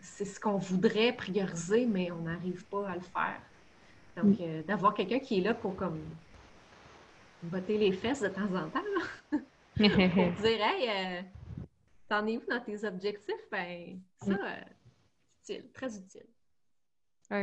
c'est 0.01 0.25
ce 0.25 0.41
qu'on 0.41 0.57
voudrait 0.57 1.13
prioriser, 1.13 1.87
mais 1.87 2.11
on 2.11 2.23
n'arrive 2.23 2.65
pas 2.65 2.89
à 2.89 2.95
le 2.95 3.03
faire. 3.03 3.41
Donc, 4.17 4.39
mm. 4.39 4.63
d'avoir 4.63 4.95
quelqu'un 4.95 5.21
qui 5.21 5.39
est 5.39 5.43
là 5.43 5.55
pour 5.55 5.77
comme 5.77 6.01
botter 7.43 7.79
les 7.79 7.93
fesses 7.93 8.21
de 8.21 8.29
temps 8.29 8.53
en 8.55 8.69
temps. 8.69 8.81
pour 9.31 9.87
dire, 9.87 10.61
hey, 10.61 10.89
euh, 10.89 11.23
t'en 12.09 12.27
es 12.27 12.37
où 12.37 12.43
dans 12.49 12.61
tes 12.61 12.85
objectifs? 12.85 13.49
Ben, 13.51 14.01
ça, 14.21 14.31
mm. 14.31 14.39
euh, 14.41 14.61
c'est 15.43 15.57
utile, 15.57 15.73
très 15.73 15.97
utile. 15.97 16.27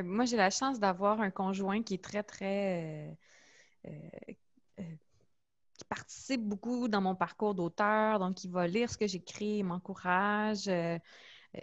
moi, 0.05 0.25
j'ai 0.25 0.37
la 0.37 0.49
chance 0.49 0.79
d'avoir 0.79 1.21
un 1.21 1.31
conjoint 1.31 1.81
qui 1.81 1.95
est 1.95 2.03
très, 2.03 2.23
très. 2.23 3.17
Euh, 5.79 5.85
qui 5.85 5.85
participe 5.85 6.41
beaucoup 6.41 6.87
dans 6.87 7.01
mon 7.01 7.15
parcours 7.15 7.55
d'auteur, 7.55 8.19
donc 8.19 8.43
il 8.43 8.51
va 8.51 8.67
lire 8.67 8.89
ce 8.89 8.97
que 8.97 9.07
j'écris, 9.07 9.63
m'encourage. 9.63 10.69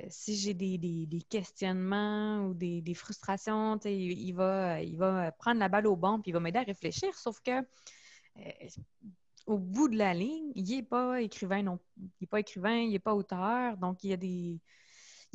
si 0.08 0.36
j'ai 0.36 0.54
des, 0.54 1.22
questionnements 1.28 2.46
ou 2.46 2.54
des, 2.54 2.94
frustrations, 2.94 3.78
il, 3.84 4.32
va, 4.32 4.82
il 4.82 4.96
va 4.96 5.32
prendre 5.32 5.60
la 5.60 5.68
balle 5.68 5.86
au 5.86 5.96
bon 5.96 6.20
puis 6.20 6.30
il 6.30 6.34
va 6.34 6.40
m'aider 6.40 6.58
à 6.58 6.62
réfléchir. 6.62 7.14
Sauf 7.14 7.40
que 7.40 7.60
euh, 7.60 8.68
au 9.46 9.58
bout 9.58 9.88
de 9.88 9.96
la 9.96 10.14
ligne, 10.14 10.52
il 10.54 10.64
n'est 10.64 10.82
pas 10.82 11.20
écrivain 11.22 11.62
non 11.62 11.78
il 11.98 12.10
n'est 12.20 12.26
pas 12.26 12.40
écrivain, 12.40 12.76
il 12.76 12.90
n'est 12.90 12.98
pas 12.98 13.14
auteur, 13.14 13.76
donc 13.78 14.02
il 14.04 14.10
y 14.10 14.12
a 14.12 14.16
des 14.16 14.60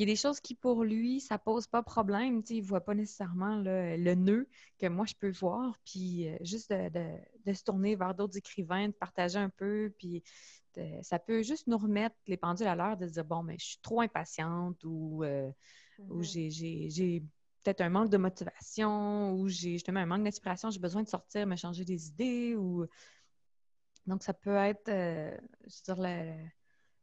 il 0.02 0.08
y 0.08 0.12
a 0.12 0.14
des 0.14 0.20
choses 0.20 0.40
qui, 0.40 0.56
pour 0.56 0.84
lui, 0.84 1.20
ça 1.20 1.38
pose 1.38 1.68
pas 1.68 1.84
problème. 1.84 2.42
il 2.50 2.62
ne 2.64 2.68
voit 2.68 2.82
pas 2.82 2.96
nécessairement 2.96 3.56
le 3.58 4.16
nœud 4.16 4.50
que 4.80 4.88
moi, 4.88 5.06
je 5.06 5.14
peux 5.14 5.30
voir. 5.32 5.78
Puis 5.86 6.28
euh, 6.28 6.38
juste 6.42 6.74
de, 6.74 7.54
se 7.54 7.64
tourner 7.64 7.96
vers 7.96 8.16
d'autres 8.16 8.36
écrivains, 8.36 8.88
de 8.88 8.94
partager 8.94 9.38
un 9.38 9.50
peu. 9.50 9.94
Puis 10.00 10.24
ça 11.04 11.20
peut 11.20 11.44
juste 11.44 11.68
nous 11.68 11.78
remettre 11.78 12.16
les 12.26 12.38
pendules 12.38 12.66
à 12.68 12.76
l'heure 12.76 12.98
de 12.98 13.08
se 13.08 13.14
dire 13.14 13.26
bon, 13.26 13.44
mais 13.44 13.58
je 13.60 13.66
suis 13.66 13.80
trop 13.82 14.02
impatiente 14.02 14.84
ou, 14.84 15.24
euh, 15.24 15.52
mm-hmm. 16.00 16.90
j'ai 16.90 17.24
peut-être 17.64 17.82
un 17.82 17.90
manque 17.90 18.10
de 18.10 18.18
motivation 18.18 19.34
ou 19.34 19.50
j'ai 19.50 19.74
justement 19.74 20.00
un 20.00 20.06
manque 20.08 20.24
d'inspiration, 20.24 20.72
j'ai 20.72 20.80
besoin 20.80 21.04
de 21.04 21.10
sortir, 21.10 21.46
me 21.46 21.56
changer 21.56 21.86
des 21.86 22.08
idées 22.08 22.56
ou 22.56 22.88
donc 24.08 24.24
ça 24.24 24.34
peut 24.34 24.56
être, 24.56 24.90
euh, 24.90 25.38
je 25.68 25.92
veux 25.92 25.96
dire, 25.96 26.52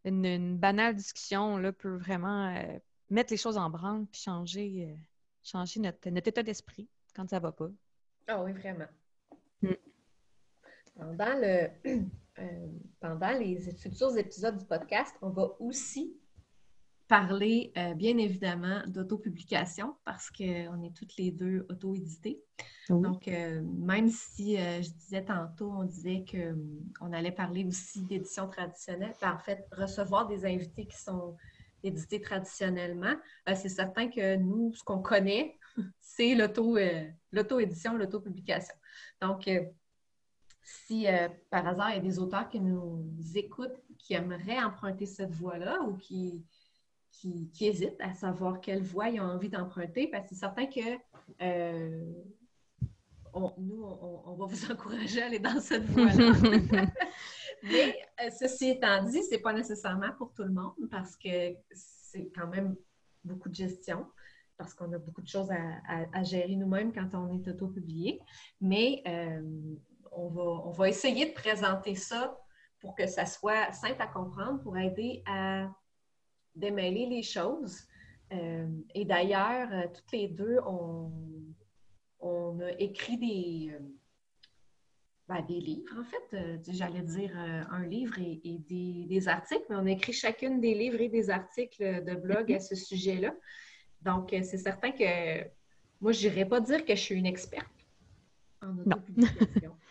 une, 0.05 0.59
banale 0.59 0.97
discussion 0.97 1.57
là, 1.59 1.73
peut 1.73 1.97
vraiment 1.97 2.55
euh, 2.55 2.79
mettre 3.11 3.33
les 3.33 3.37
choses 3.37 3.57
en 3.57 3.71
branle 3.71 4.07
puis 4.07 4.21
changer, 4.21 4.89
euh, 4.91 4.97
changer 5.43 5.81
notre, 5.81 6.09
état 6.09 6.43
d'esprit 6.43 6.89
quand 7.15 7.29
ça 7.29 7.39
va 7.39 7.53
pas. 7.53 7.71
Ah 8.27 8.43
oui, 8.43 8.53
vraiment. 8.53 8.87
Mm. 9.63 9.73
Pendant, 10.97 11.35
le, 11.41 11.69
pendant 13.01 13.33
les 13.33 13.61
futurs 13.73 14.17
épisodes 14.17 14.57
du 14.57 14.65
podcast, 14.65 15.15
on 15.23 15.31
va 15.31 15.49
aussi 15.61 16.17
parler 17.09 17.73
euh, 17.79 17.95
bien 17.95 18.19
évidemment 18.19 18.83
d'autopublication 18.87 19.97
parce 20.05 20.31
qu'on 20.31 20.83
est 20.83 20.95
toutes 20.95 21.17
les 21.17 21.31
deux 21.31 21.67
auto-éditées. 21.71 22.43
Donc, 22.91 23.29
euh, 23.29 23.63
même 23.63 24.09
si 24.09 24.57
euh, 24.57 24.81
je 24.83 24.91
disais 24.91 25.25
tantôt, 25.25 25.71
on 25.71 25.85
disait 25.85 26.25
qu'on 26.31 27.13
allait 27.13 27.33
parler 27.33 27.65
aussi 27.65 28.03
d'édition 28.03 28.49
traditionnelle, 28.49 29.15
ben, 29.21 29.33
en 29.33 29.39
fait, 29.39 29.67
recevoir 29.73 30.27
des 30.27 30.45
invités 30.47 30.87
qui 30.87 30.97
sont 30.97 31.37
édités 31.83 32.21
traditionnellement, 32.21 33.15
c'est 33.55 33.69
certain 33.69 34.09
que 34.09 34.37
nous, 34.37 34.73
ce 34.75 34.83
qu'on 34.83 35.01
connaît, 35.01 35.59
c'est 36.01 36.35
l'auto-édition, 36.35 37.97
l'auto-publication. 37.97 38.75
Donc, 39.21 39.49
si 40.63 41.07
par 41.51 41.67
hasard 41.67 41.91
il 41.91 41.97
y 41.97 41.99
a 41.99 42.03
des 42.03 42.19
auteurs 42.19 42.49
qui 42.49 42.61
nous 42.61 43.07
écoutent, 43.35 43.81
qui 43.99 44.15
aimeraient 44.15 44.63
emprunter 44.63 45.07
cette 45.07 45.33
voie-là 45.33 45.81
ou 45.83 45.97
qui, 45.97 46.45
qui, 47.11 47.51
hésitent 47.61 48.01
à 48.01 48.15
savoir 48.15 48.61
quelle 48.61 48.83
voie 48.83 49.09
ils 49.09 49.21
ont 49.21 49.25
envie 49.25 49.49
d'emprunter, 49.49 50.11
que 50.11 50.17
c'est 50.29 50.35
certain 50.35 50.67
que 50.67 50.99
euh, 51.43 52.13
nous, 53.59 53.83
on, 53.83 54.35
va 54.35 54.47
vous 54.47 54.65
encourager 54.71 55.23
à 55.23 55.27
aller 55.27 55.39
dans 55.39 55.61
cette 55.61 55.85
voie-là. 55.85 56.33
Mais 57.63 57.97
euh, 58.23 58.31
ceci 58.39 58.71
étant 58.71 59.05
dit, 59.05 59.23
ce 59.23 59.31
n'est 59.31 59.41
pas 59.41 59.53
nécessairement 59.53 60.13
pour 60.17 60.33
tout 60.33 60.45
le 60.45 60.53
monde 60.53 60.75
parce 60.91 61.17
que 61.17 61.55
c'est 61.73 62.31
quand 62.35 62.47
même 62.49 62.77
beaucoup 63.25 63.49
de 63.49 63.55
gestion, 63.55 64.07
parce 64.57 64.75
qu'on 64.75 64.93
a 64.93 64.99
beaucoup 64.99 65.23
de 65.23 65.29
choses 65.29 65.51
à, 65.53 66.23
gérer 66.25 66.57
nous-mêmes 66.57 66.93
quand 66.93 67.15
on 67.15 67.33
est 67.33 67.49
auto-publié. 67.49 68.21
Mais 68.61 69.03
euh, 69.07 69.77
on, 70.13 70.29
va, 70.29 70.43
on 70.43 70.71
va 70.71 70.89
essayer 70.89 71.27
de 71.27 71.35
présenter 71.35 71.95
ça 71.95 72.39
pour 72.81 72.95
que 72.95 73.07
ça 73.07 73.27
soit 73.27 73.73
simple 73.73 74.01
à 74.01 74.07
comprendre, 74.07 74.61
pour 74.63 74.77
aider 74.79 75.23
à 75.27 75.69
démêler 76.55 77.07
les 77.07 77.23
choses. 77.23 77.83
Euh, 78.33 78.69
et 78.95 79.05
d'ailleurs, 79.05 79.69
toutes 79.93 80.13
les 80.13 80.29
deux, 80.29 80.59
on, 80.67 81.11
on 82.21 82.61
a 82.61 82.71
écrit 82.79 83.19
des, 83.19 83.79
ben, 85.29 85.43
des 85.47 85.61
livres, 85.61 85.95
en 85.99 86.05
fait. 86.05 86.63
J'allais 86.73 87.03
dire 87.03 87.37
un 87.71 87.85
livre 87.85 88.19
et, 88.19 88.59
des, 88.69 89.29
articles, 89.29 89.65
mais 89.69 89.77
on 89.77 89.87
a 89.87 89.91
écrit 89.91 90.13
chacune 90.13 90.61
des 90.61 90.75
livres 90.75 91.01
et 91.01 91.09
des 91.09 91.31
articles 91.31 92.05
de 92.05 92.15
blog 92.15 92.53
à 92.53 92.61
ce 92.61 92.75
sujet-là. 92.75 93.35
Donc, 94.03 94.31
c'est 94.31 94.59
certain 94.59 94.93
que 94.93 95.45
moi, 96.01 96.13
je 96.13 96.29
n'irais 96.29 96.47
pas 96.47 96.61
dire 96.61 96.85
que 96.85 96.95
je 96.95 97.01
suis 97.01 97.15
une 97.15 97.27
experte 97.27 97.67
en 98.63 98.79
autopublication. 98.79 99.77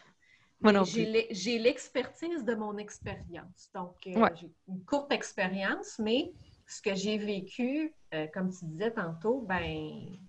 J'ai 1.32 1.60
l'expertise 1.60 2.43
de 2.43 2.56
mon 2.56 2.78
expérience. 2.78 3.69
Donc, 3.73 3.95
j'ai 4.04 4.50
une 4.67 4.84
courte 4.86 5.12
expérience, 5.12 6.00
mais 6.00 6.34
ce 6.65 6.82
que 6.82 6.95
j'ai 6.95 7.17
vécu, 7.17 7.93
euh, 8.13 8.28
comme 8.34 8.52
tu 8.52 8.65
disais 8.65 8.91
tantôt, 8.91 9.41
ben, 9.47 9.63
il 9.63 10.19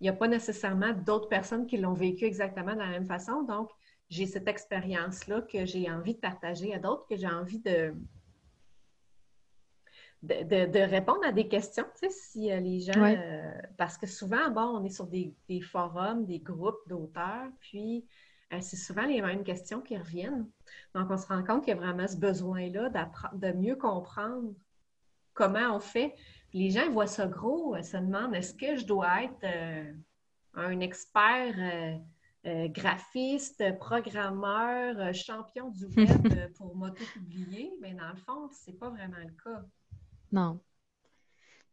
n'y 0.00 0.08
a 0.08 0.12
pas 0.12 0.28
nécessairement 0.28 0.92
d'autres 0.92 1.28
personnes 1.28 1.66
qui 1.66 1.76
l'ont 1.76 1.92
vécu 1.92 2.24
exactement 2.24 2.72
de 2.72 2.78
la 2.78 2.88
même 2.88 3.06
façon. 3.06 3.42
Donc, 3.42 3.70
j'ai 4.08 4.26
cette 4.26 4.48
expérience-là 4.48 5.42
que 5.42 5.64
j'ai 5.64 5.90
envie 5.90 6.14
de 6.14 6.20
partager 6.20 6.74
à 6.74 6.78
d'autres, 6.78 7.06
que 7.06 7.16
j'ai 7.16 7.26
envie 7.28 7.60
de, 7.60 7.94
de, 10.22 10.90
répondre 10.90 11.24
à 11.24 11.32
des 11.32 11.48
questions, 11.48 11.84
tu 12.00 12.08
sais, 12.08 12.10
si 12.10 12.52
euh, 12.52 12.60
les 12.60 12.80
gens... 12.80 13.02
Euh, 13.02 13.52
parce 13.76 13.96
que 13.98 14.06
souvent, 14.06 14.50
bon, 14.50 14.80
on 14.80 14.84
est 14.84 14.90
sur 14.90 15.06
des, 15.06 15.34
forums, 15.60 16.24
des 16.24 16.38
groupes 16.38 16.80
d'auteurs, 16.86 17.48
puis 17.60 18.04
c'est 18.60 18.76
souvent 18.76 19.04
les 19.04 19.20
mêmes 19.20 19.44
questions 19.44 19.82
qui 19.82 19.96
reviennent. 19.96 20.48
Donc, 20.94 21.10
on 21.10 21.18
se 21.18 21.26
rend 21.26 21.44
compte 21.44 21.64
qu'il 21.64 21.74
y 21.74 21.76
a 21.76 21.80
vraiment 21.80 22.08
ce 22.08 22.16
besoin-là 22.16 22.90
de 23.34 23.52
mieux 23.52 23.76
comprendre 23.76 24.54
comment 25.34 25.76
on 25.76 25.80
fait. 25.80 26.14
Les 26.54 26.70
gens 26.70 26.90
voient 26.90 27.06
ça 27.06 27.26
gros, 27.26 27.76
se 27.82 27.98
demandent 27.98 28.34
est-ce 28.34 28.54
que 28.54 28.76
je 28.76 28.86
dois 28.86 29.24
être 29.24 29.44
euh, 29.44 29.92
un 30.54 30.80
expert 30.80 31.54
euh, 32.46 32.48
euh, 32.48 32.68
graphiste, 32.68 33.78
programmeur, 33.78 35.14
champion 35.14 35.70
du 35.70 35.86
web 35.86 36.08
pour 36.56 36.74
m'auto-publier? 36.76 37.72
Mais 37.80 37.94
dans 37.94 38.08
le 38.10 38.16
fond, 38.16 38.48
ce 38.50 38.70
n'est 38.70 38.76
pas 38.76 38.90
vraiment 38.90 39.18
le 39.18 39.32
cas. 39.42 39.64
Non. 40.32 40.60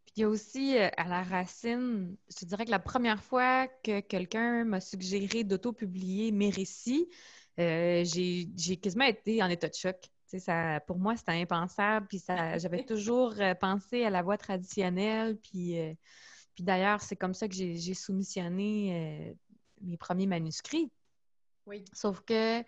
Puis 0.05 0.13
il 0.17 0.21
y 0.21 0.23
a 0.23 0.29
aussi 0.29 0.77
à 0.77 1.07
la 1.07 1.23
racine, 1.23 2.15
je 2.39 2.45
dirais 2.45 2.65
que 2.65 2.71
la 2.71 2.79
première 2.79 3.23
fois 3.23 3.67
que 3.83 3.99
quelqu'un 4.01 4.63
m'a 4.63 4.79
suggéré 4.79 5.43
d'auto-publier 5.43 6.31
mes 6.31 6.49
récits, 6.49 7.09
j'ai 7.57 8.77
quasiment 8.81 9.05
été 9.05 9.41
en 9.41 9.49
état 9.49 9.67
de 9.67 9.73
choc 9.73 9.97
Ça, 10.27 10.79
pour 10.81 10.99
moi, 10.99 11.15
c'était 11.15 11.31
impensable. 11.31 12.07
Puis 12.07 12.21
j'avais 12.27 12.83
toujours 12.85 13.33
pensé 13.59 14.03
à 14.03 14.09
la 14.09 14.21
voie 14.21 14.37
traditionnelle. 14.37 15.37
Puis, 15.37 15.75
puis 16.53 16.63
d'ailleurs, 16.63 17.01
c'est 17.01 17.15
comme 17.15 17.33
ça 17.33 17.47
que 17.47 17.55
j'ai 17.55 17.93
soumissionné 17.93 19.35
mes 19.85 19.97
premiers 19.97 20.27
manuscrits. 20.27 20.91
Oui. 21.65 21.83
Sauf 21.93 22.21
que 22.21 22.61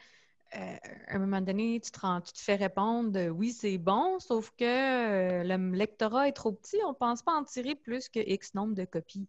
à 0.54 0.80
un 1.10 1.20
moment 1.20 1.42
donné, 1.42 1.80
tu 1.82 1.92
te, 1.92 2.20
tu 2.22 2.34
te 2.34 2.40
fais 2.40 2.56
répondre 2.56 3.20
oui, 3.30 3.52
c'est 3.52 3.78
bon, 3.78 4.18
sauf 4.20 4.52
que 4.52 5.44
le 5.44 5.76
lectorat 5.76 6.30
est 6.30 6.34
trop 6.34 6.54
petit, 6.54 6.78
on 6.86 6.92
ne 6.92 6.96
pense 6.96 7.22
pas 7.22 7.34
en 7.34 7.44
tirer 7.44 7.76
plus 7.76 8.08
que 8.08 8.20
X 8.20 8.54
nombre 8.54 8.74
de 8.74 8.86
copies. 8.86 9.28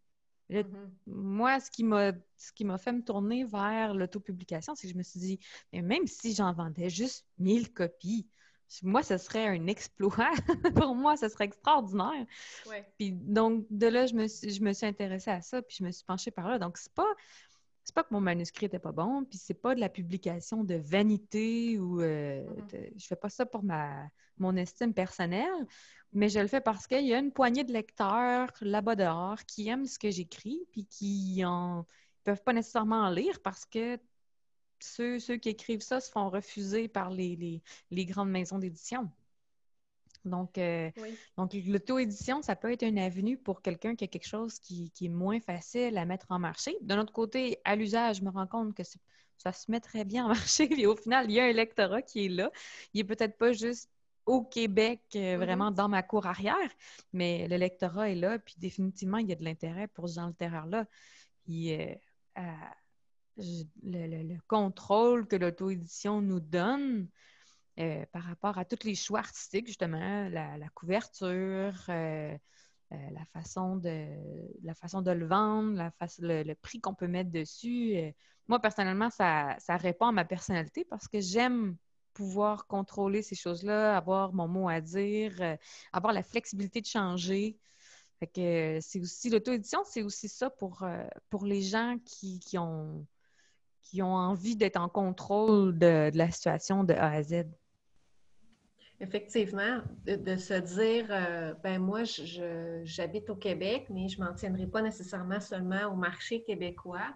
Mm-hmm. 0.51 0.65
Moi, 1.07 1.61
ce 1.61 1.71
qui 1.71 1.85
m'a 1.85 2.13
ce 2.37 2.53
qui 2.53 2.65
m'a 2.65 2.79
fait 2.79 2.93
me 2.93 3.03
tourner 3.03 3.45
vers 3.45 3.95
l'autopublication, 3.95 4.75
c'est 4.75 4.87
que 4.87 4.93
je 4.93 4.99
me 4.99 5.03
suis 5.03 5.21
dit, 5.21 5.41
mais 5.73 5.83
même 5.83 6.07
si 6.07 6.35
j'en 6.35 6.53
vendais 6.53 6.89
juste 6.89 7.27
1000 7.39 7.73
copies, 7.73 8.27
moi, 8.83 9.03
ce 9.03 9.17
serait 9.17 9.47
un 9.47 9.67
exploit. 9.67 10.31
Pour 10.77 10.95
moi, 10.95 11.17
ce 11.17 11.29
serait 11.29 11.45
extraordinaire. 11.45 12.27
Puis 12.99 13.13
donc, 13.13 13.65
de 13.71 13.87
là, 13.87 14.07
je 14.07 14.15
me, 14.15 14.27
suis, 14.27 14.51
je 14.51 14.63
me 14.63 14.73
suis 14.73 14.87
intéressée 14.87 15.31
à 15.31 15.41
ça, 15.41 15.63
puis 15.63 15.77
je 15.79 15.85
me 15.85 15.91
suis 15.91 16.05
penchée 16.05 16.31
par 16.31 16.49
là. 16.49 16.59
Donc, 16.59 16.77
c'est 16.77 16.93
pas 16.93 17.09
c'est 17.89 17.95
pas 17.95 18.05
que 18.05 18.13
mon 18.13 18.21
manuscrit 18.21 18.67
n'était 18.67 18.79
pas 18.79 18.93
bon, 18.93 19.25
puis 19.25 19.39
c'est 19.39 19.55
pas 19.55 19.75
de 19.75 19.81
la 19.81 19.89
publication 19.89 20.63
de 20.63 20.75
vanité 20.75 21.79
ou 21.79 22.03
euh, 22.03 22.45
mm-hmm. 22.45 22.93
je 22.99 23.07
fais 23.07 23.17
pas 23.17 23.31
ça 23.31 23.47
pour 23.47 23.63
ma 23.63 24.11
mon 24.37 24.55
estime 24.57 24.93
personnelle, 24.93 25.67
mais 26.13 26.29
je 26.29 26.39
le 26.39 26.49
fais 26.49 26.61
parce 26.61 26.87
qu'il 26.87 27.07
y 27.07 27.15
a 27.15 27.19
une 27.19 27.33
poignée 27.33 27.65
de 27.65 27.73
lecteurs 27.73 28.53
là-bas 28.61 28.95
dehors 28.95 29.43
qui 29.47 29.69
aiment 29.69 29.87
ce 29.87 29.99
que 29.99 30.11
j'écris, 30.11 30.61
puis 30.71 30.85
qui 30.85 31.43
en 31.47 31.87
peuvent 32.25 32.43
pas 32.43 32.53
nécessairement 32.53 33.05
en 33.05 33.09
lire 33.09 33.41
parce 33.43 33.65
que 33.65 33.99
ceux, 34.81 35.19
ceux 35.19 35.39
qui 35.39 35.49
écrivent 35.49 35.81
ça 35.81 35.99
se 36.01 36.11
font 36.11 36.29
refuser 36.29 36.89
par 36.89 37.09
les, 37.09 37.63
les 37.91 38.05
grandes 38.05 38.31
maisons 38.31 38.59
d'édition. 38.59 39.11
Donc, 40.25 40.59
euh, 40.59 40.91
donc 41.37 41.55
l'auto-édition, 41.55 42.43
ça 42.43 42.57
peut 42.57 42.73
être 42.73 42.83
une 42.83 42.99
avenue 42.99 43.37
pour 43.37 43.63
quelqu'un 43.63 43.95
qui 43.95 44.05
a 44.05 44.07
quelque 44.07 44.27
chose 44.27 44.59
qui, 44.59 44.93
est 45.01 45.09
moins 45.09 45.41
facile 45.41 45.97
à 45.97 46.05
mettre 46.05 46.27
en 46.31 46.39
marché. 46.39 46.77
D'un 46.83 47.01
autre 47.01 47.13
côté, 47.13 47.59
à 47.65 47.77
l'usage, 47.77 48.19
je 48.19 48.25
me 48.25 48.31
rends 48.31 48.47
compte 48.47 48.75
que 48.75 48.83
ça 49.39 49.53
se 49.53 49.71
met 49.71 49.81
très 49.81 50.05
bien 50.05 50.25
en 50.25 50.29
marché. 50.35 50.69
Et 50.79 50.87
au 50.87 50.97
final, 50.97 51.31
il 51.31 51.35
y 51.35 51.41
a 51.41 51.45
un 51.45 51.53
lectorat 51.53 52.03
qui 52.03 52.27
est 52.27 52.29
là. 52.29 52.51
Il 52.95 52.99
n'est 52.99 53.05
peut-être 53.05 53.39
pas 53.39 53.53
juste 53.53 53.91
au 54.27 54.43
Québec, 54.43 55.01
euh, 55.15 55.19
mm-hmm. 55.19 55.37
vraiment 55.37 55.71
dans 55.71 55.89
ma 55.89 56.03
cour 56.03 56.27
arrière, 56.27 56.71
mais 57.15 57.49
le 57.49 57.57
lectorat 57.57 58.11
est 58.11 58.15
là. 58.15 58.39
Puis 58.39 58.57
définitivement, 58.59 59.19
il 59.19 59.29
y 59.29 59.33
a 59.33 59.37
de 59.37 59.45
l'intérêt 59.45 59.89
pour 59.89 60.09
ce 60.09 60.17
genre 60.17 60.29
littéraire-là. 60.29 60.87
Euh, 61.51 61.95
le, 63.37 64.23
le, 64.23 64.39
contrôle 64.47 65.27
que 65.27 65.37
l'auto-édition 65.37 66.21
nous 66.21 66.41
donne, 66.41 67.09
euh, 67.79 68.05
par 68.11 68.25
rapport 68.25 68.59
à 68.59 68.65
tous 68.65 68.85
les 68.85 68.97
choix 68.97 69.21
artistiques, 69.21 69.69
justement, 69.69 70.29
la, 70.29 70.69
couverture, 70.75 71.75
euh, 71.89 72.37
euh, 72.93 72.97
la, 73.13 73.25
façon 73.27 73.77
de, 73.77 74.09
la 74.65 74.75
façon 74.75 75.01
de 75.01 75.13
le 75.13 75.27
vendre, 75.27 75.77
la 75.77 75.93
le, 76.19 76.55
prix 76.55 76.81
qu'on 76.81 76.95
peut 76.95 77.07
mettre 77.07 77.31
dessus. 77.31 77.95
moi, 78.49 78.61
personnellement, 78.61 79.11
ça, 79.11 79.57
répond 79.69 80.07
à 80.07 80.13
ma 80.13 80.25
personnalité 80.25 80.85
parce 80.87 81.07
que 81.07 81.21
j'aime 81.21 81.77
pouvoir 82.15 82.67
contrôler 82.67 83.23
ces 83.23 83.37
choses-là, 83.37 83.97
avoir 83.97 84.33
mon 84.33 84.49
mot 84.49 84.69
à 84.69 84.81
dire, 84.81 85.35
avoir 85.93 86.13
la 86.13 86.25
flexibilité 86.25 86.81
de 86.81 86.87
changer. 86.87 87.59
Fait 88.19 88.27
que 88.27 88.79
c'est 88.81 88.99
aussi 89.01 89.31
l'auto-édition, 89.31 89.85
c'est 89.85 90.03
aussi 90.03 90.29
ça 90.29 90.51
pour, 90.51 90.85
pour 91.31 91.45
les 91.45 91.63
gens 91.63 91.97
qui, 92.05 92.59
ont, 92.59 93.07
qui 93.83 94.03
ont 94.03 94.15
envie 94.15 94.57
d'être 94.57 94.79
en 94.79 94.89
contrôle 94.89 95.79
de, 95.79 96.11
la 96.13 96.31
situation 96.33 96.83
de 96.85 96.95
A 96.95 97.13
à 97.13 97.23
Z. 97.23 97.45
Effectivement, 99.01 99.81
de, 100.07 100.37
se 100.37 100.55
dire, 100.55 101.07
euh, 101.11 101.55
ben 101.63 101.81
moi, 101.81 102.03
j'habite 102.83 103.31
au 103.31 103.37
Québec, 103.37 103.87
mais 103.91 104.09
je 104.09 104.21
ne 104.21 104.27
m'en 104.27 104.35
tiendrai 104.35 104.67
pas 104.67 104.83
nécessairement 104.83 105.39
seulement 105.39 105.93
au 105.93 105.95
marché 105.95 106.43
québécois. 106.43 107.15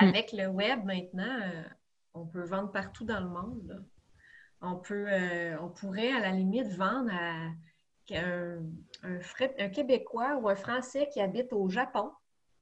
Hmm. 0.00 0.08
Avec 0.08 0.32
le 0.32 0.46
web 0.46 0.84
maintenant, 0.84 1.40
euh, 1.42 1.62
on 2.14 2.24
peut 2.24 2.44
vendre 2.44 2.70
partout 2.70 3.04
dans 3.04 3.18
le 3.18 3.28
monde. 3.28 3.84
On, 4.60 4.76
peut, 4.76 5.06
euh, 5.08 5.56
on 5.60 5.70
pourrait 5.70 6.12
à 6.12 6.20
la 6.20 6.30
limite 6.30 6.68
vendre 6.68 7.10
à 7.12 7.50
un, 8.12 8.58
un 9.02 9.68
Québécois 9.70 10.36
ou 10.40 10.48
un 10.48 10.56
Français 10.56 11.08
qui 11.12 11.20
habite 11.20 11.52
au 11.52 11.68
Japon 11.68 12.12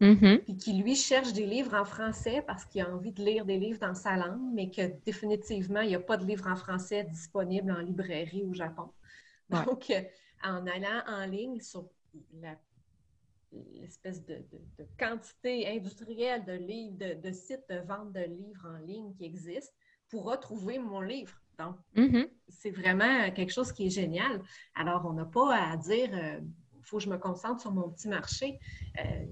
Mm-hmm. 0.03 0.39
Puis 0.39 0.57
qui, 0.57 0.73
lui, 0.73 0.97
cherche 0.97 1.33
des 1.33 1.47
livres 1.47 1.75
en 1.75 1.85
français 1.85 2.43
parce 2.45 2.65
qu'il 2.65 2.83
a 2.83 2.91
envie 2.91 3.13
de 3.13 3.25
lire 3.25 3.45
des 3.45 3.57
livres 3.57 3.79
dans 3.79 3.95
sa 3.95 4.17
langue, 4.17 4.53
mais 4.53 4.69
que 4.69 4.83
définitivement, 5.05 5.81
il 5.81 5.89
n'y 5.91 5.95
a 5.95 6.01
pas 6.01 6.17
de 6.17 6.27
livres 6.27 6.49
en 6.49 6.57
français 6.57 7.05
disponibles 7.05 7.71
en 7.71 7.79
librairie 7.79 8.43
au 8.43 8.53
Japon. 8.53 8.91
Donc, 9.49 9.91
euh, 9.91 10.03
en 10.43 10.67
allant 10.67 11.03
en 11.07 11.25
ligne 11.27 11.61
sur 11.61 11.89
l'espèce 13.53 14.25
de, 14.27 14.45
quantité 14.99 15.69
industrielle 15.69 16.45
de 16.47 16.55
livres, 16.55 16.97
de, 17.23 17.33
sites 17.33 17.69
de 17.71 17.79
vente 17.87 18.13
de 18.13 18.25
livres 18.25 18.67
en 18.67 18.85
ligne 18.85 19.15
qui 19.15 19.25
existent, 19.25 19.73
pour 20.09 20.37
trouver 20.41 20.81
mon 20.81 21.01
livre. 21.01 21.41
Donc, 21.61 21.77
mm-hmm. 21.95 22.29
c'est 22.49 22.71
vraiment 22.71 23.31
quelque 23.31 23.53
chose 23.53 23.71
qui 23.73 23.87
est 23.87 23.91
génial. 23.91 24.43
Alors, 24.75 25.07
on 25.07 25.13
n'a 25.13 25.27
pas 25.27 25.55
à 25.55 25.77
dire... 25.77 26.11
Euh, 26.13 26.41
faut 26.93 26.99
que 26.99 27.05
je 27.05 27.09
me 27.09 27.17
concentre 27.17 27.63
sur 27.63 27.73
mon 27.73 27.89
petit 27.89 28.09
marché. 28.09 28.61
Euh, 28.99 29.25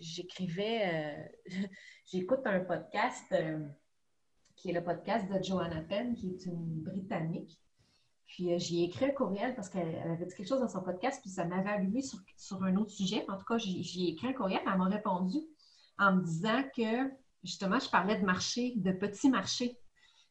j'écrivais, 0.00 1.28
euh, 1.46 1.66
j'écoute 2.12 2.40
un 2.44 2.58
podcast 2.58 3.24
euh, 3.30 3.64
qui 4.56 4.70
est 4.70 4.72
le 4.72 4.82
podcast 4.82 5.30
de 5.30 5.40
Joanna 5.40 5.80
Penn, 5.82 6.16
qui 6.16 6.30
est 6.30 6.44
une 6.46 6.82
Britannique. 6.82 7.60
Puis 8.26 8.58
j'y 8.58 8.80
ai 8.80 8.84
écrit 8.86 9.04
un 9.04 9.10
courriel 9.10 9.54
parce 9.54 9.68
qu'elle 9.68 9.96
avait 10.10 10.26
dit 10.26 10.34
quelque 10.34 10.48
chose 10.48 10.58
dans 10.58 10.68
son 10.68 10.82
podcast, 10.82 11.20
puis 11.20 11.30
ça 11.30 11.44
m'avait 11.44 11.70
allumé 11.70 12.02
sur, 12.02 12.18
sur, 12.36 12.60
un 12.64 12.74
autre 12.74 12.90
sujet. 12.90 13.24
En 13.28 13.38
tout 13.38 13.44
cas, 13.44 13.58
j'y 13.58 14.08
écrit 14.08 14.28
un 14.28 14.32
courriel, 14.32 14.60
elle 14.66 14.76
m'a 14.76 14.86
répondu 14.86 15.38
en 15.98 16.16
me 16.16 16.24
disant 16.24 16.64
que 16.76 17.12
justement, 17.44 17.78
je 17.78 17.88
parlais 17.88 18.18
de 18.18 18.24
marché, 18.24 18.72
de 18.74 18.90
petits 18.90 19.30
marchés. 19.30 19.78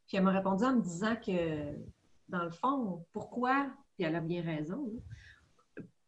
Puis 0.07 0.17
elle 0.17 0.23
m'a 0.23 0.31
répondu 0.31 0.65
en 0.65 0.75
me 0.75 0.81
disant 0.81 1.15
que, 1.15 1.77
dans 2.27 2.43
le 2.43 2.51
fond, 2.51 3.05
pourquoi, 3.13 3.71
puis 3.93 4.03
elle 4.03 4.15
a 4.15 4.21
bien 4.21 4.43
raison, 4.43 4.91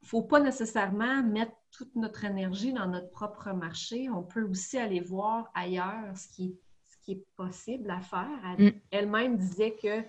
ne 0.05 0.09
faut 0.09 0.21
pas 0.21 0.39
nécessairement 0.39 1.23
mettre 1.23 1.53
toute 1.71 1.95
notre 1.95 2.25
énergie 2.25 2.71
dans 2.71 2.87
notre 2.87 3.09
propre 3.09 3.51
marché. 3.53 4.07
On 4.09 4.21
peut 4.21 4.43
aussi 4.43 4.77
aller 4.77 4.99
voir 4.99 5.49
ailleurs 5.55 6.15
ce 6.15 6.27
qui 6.29 6.45
est, 6.45 6.55
ce 6.85 6.97
qui 7.03 7.11
est 7.13 7.25
possible 7.35 7.89
à 7.89 7.99
faire. 8.01 8.55
Mm. 8.59 8.69
Elle-même 8.91 9.37
disait 9.37 9.75
que 9.81 9.97
euh, 9.97 10.03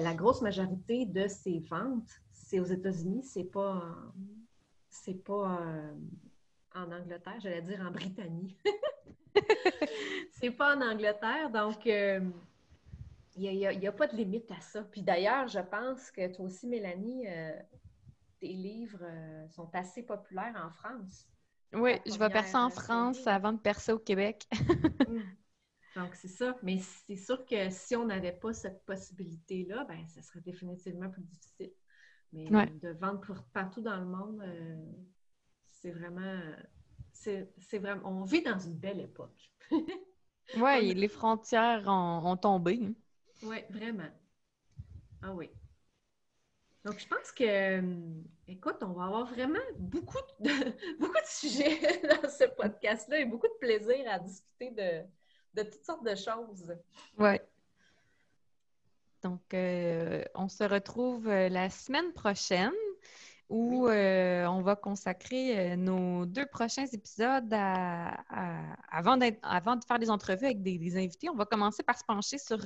la 0.00 0.12
grosse 0.12 0.42
majorité 0.42 1.06
de 1.06 1.26
ses 1.26 1.58
ventes, 1.60 2.10
c'est 2.32 2.60
aux 2.60 2.66
États-Unis, 2.66 3.22
c'est 3.24 3.50
pas, 3.50 3.82
c'est 4.90 5.24
pas 5.24 5.62
euh, 5.62 5.94
en 6.74 6.92
Angleterre, 6.92 7.40
j'allais 7.40 7.62
dire 7.62 7.80
en 7.80 7.90
Britannie. 7.90 8.58
c'est 10.32 10.50
pas 10.50 10.76
en 10.76 10.82
Angleterre, 10.82 11.50
donc 11.50 11.86
euh, 11.86 12.20
il 13.36 13.50
n'y 13.50 13.66
a, 13.66 13.88
a, 13.88 13.92
pas 13.92 14.06
de 14.06 14.16
limite 14.16 14.50
à 14.50 14.60
ça. 14.60 14.82
Puis 14.82 15.00
d'ailleurs, 15.00 15.48
je 15.48 15.60
pense 15.60 16.10
que 16.10 16.30
toi 16.30 16.44
aussi, 16.44 16.66
Mélanie, 16.66 17.26
tes 18.40 18.52
livres 18.52 19.02
euh, 19.02 19.48
sont 19.48 19.70
assez 19.74 20.02
populaires 20.02 20.56
en 20.56 20.70
France? 20.70 21.28
Oui, 21.72 21.92
je 22.04 22.18
vais 22.18 22.30
percer 22.30 22.56
en 22.56 22.70
France 22.70 23.26
avant 23.26 23.52
de 23.52 23.58
percer 23.58 23.92
au 23.92 23.98
Québec. 23.98 24.48
Mm. 25.08 25.22
Donc, 25.96 26.14
c'est 26.14 26.28
ça. 26.28 26.56
Mais 26.62 26.78
c'est 26.78 27.16
sûr 27.16 27.44
que 27.46 27.68
si 27.70 27.96
on 27.96 28.04
n'avait 28.06 28.30
pas 28.30 28.52
cette 28.52 28.84
possibilité-là, 28.84 29.84
ben, 29.88 30.06
ce 30.06 30.22
serait 30.22 30.40
définitivement 30.40 31.10
plus 31.10 31.22
difficile. 31.22 31.72
Mais 32.32 32.48
de 32.48 32.90
vendre 32.90 33.44
partout 33.52 33.80
dans 33.80 33.96
le 33.96 34.04
monde, 34.04 34.40
euh, 34.40 34.76
c'est 35.68 35.90
vraiment, 35.90 36.40
c'est 37.12 37.78
vraiment. 37.78 38.02
On 38.04 38.24
vit 38.24 38.42
dans 38.42 38.58
une 38.58 38.76
belle 38.76 39.00
époque. 39.00 39.50
oui, 40.56 40.94
les 40.94 41.08
frontières 41.08 41.82
ont, 41.88 42.36
tombé. 42.36 42.78
Hein. 42.84 42.92
Oui, 43.42 43.56
vraiment. 43.70 44.10
Ah 45.22 45.32
oui. 45.34 45.50
Donc, 46.84 46.98
je 46.98 47.06
pense 47.06 47.30
que, 47.32 47.78
hum, 47.78 48.24
écoute, 48.48 48.78
on 48.80 48.92
va 48.92 49.04
avoir 49.04 49.26
vraiment 49.26 49.58
beaucoup 49.78 50.18
de, 50.40 50.50
beaucoup 51.00 51.12
de 51.12 51.26
sujets 51.26 51.78
dans 52.22 52.28
ce 52.28 52.44
podcast-là 52.44 53.20
et 53.20 53.24
beaucoup 53.26 53.48
de 53.48 53.58
plaisir 53.60 53.96
à 54.08 54.18
discuter 54.18 54.70
de, 54.70 55.62
toutes 55.62 55.84
sortes 55.84 56.04
de 56.04 56.14
choses. 56.14 56.74
Oui. 57.18 57.38
Donc, 59.22 59.42
euh, 59.52 60.24
on 60.34 60.48
se 60.48 60.64
retrouve 60.64 61.28
euh, 61.28 61.50
la 61.50 61.68
semaine 61.68 62.12
prochaine 62.14 62.72
où 63.50 63.88
euh, 63.88 64.46
on 64.46 64.62
va 64.62 64.76
consacrer 64.76 65.76
nos 65.76 66.24
deux 66.24 66.46
prochains 66.46 66.86
épisodes 66.86 67.52
à, 67.52 68.14
avant, 68.88 69.18
avant, 69.42 69.74
de 69.74 69.84
faire 69.84 69.98
des 69.98 70.08
entrevues 70.08 70.46
avec 70.46 70.62
des, 70.62 70.96
invités. 70.96 71.28
On 71.28 71.34
va 71.34 71.46
commencer 71.46 71.82
par 71.82 71.98
se 71.98 72.04
pencher 72.04 72.38
sur 72.38 72.60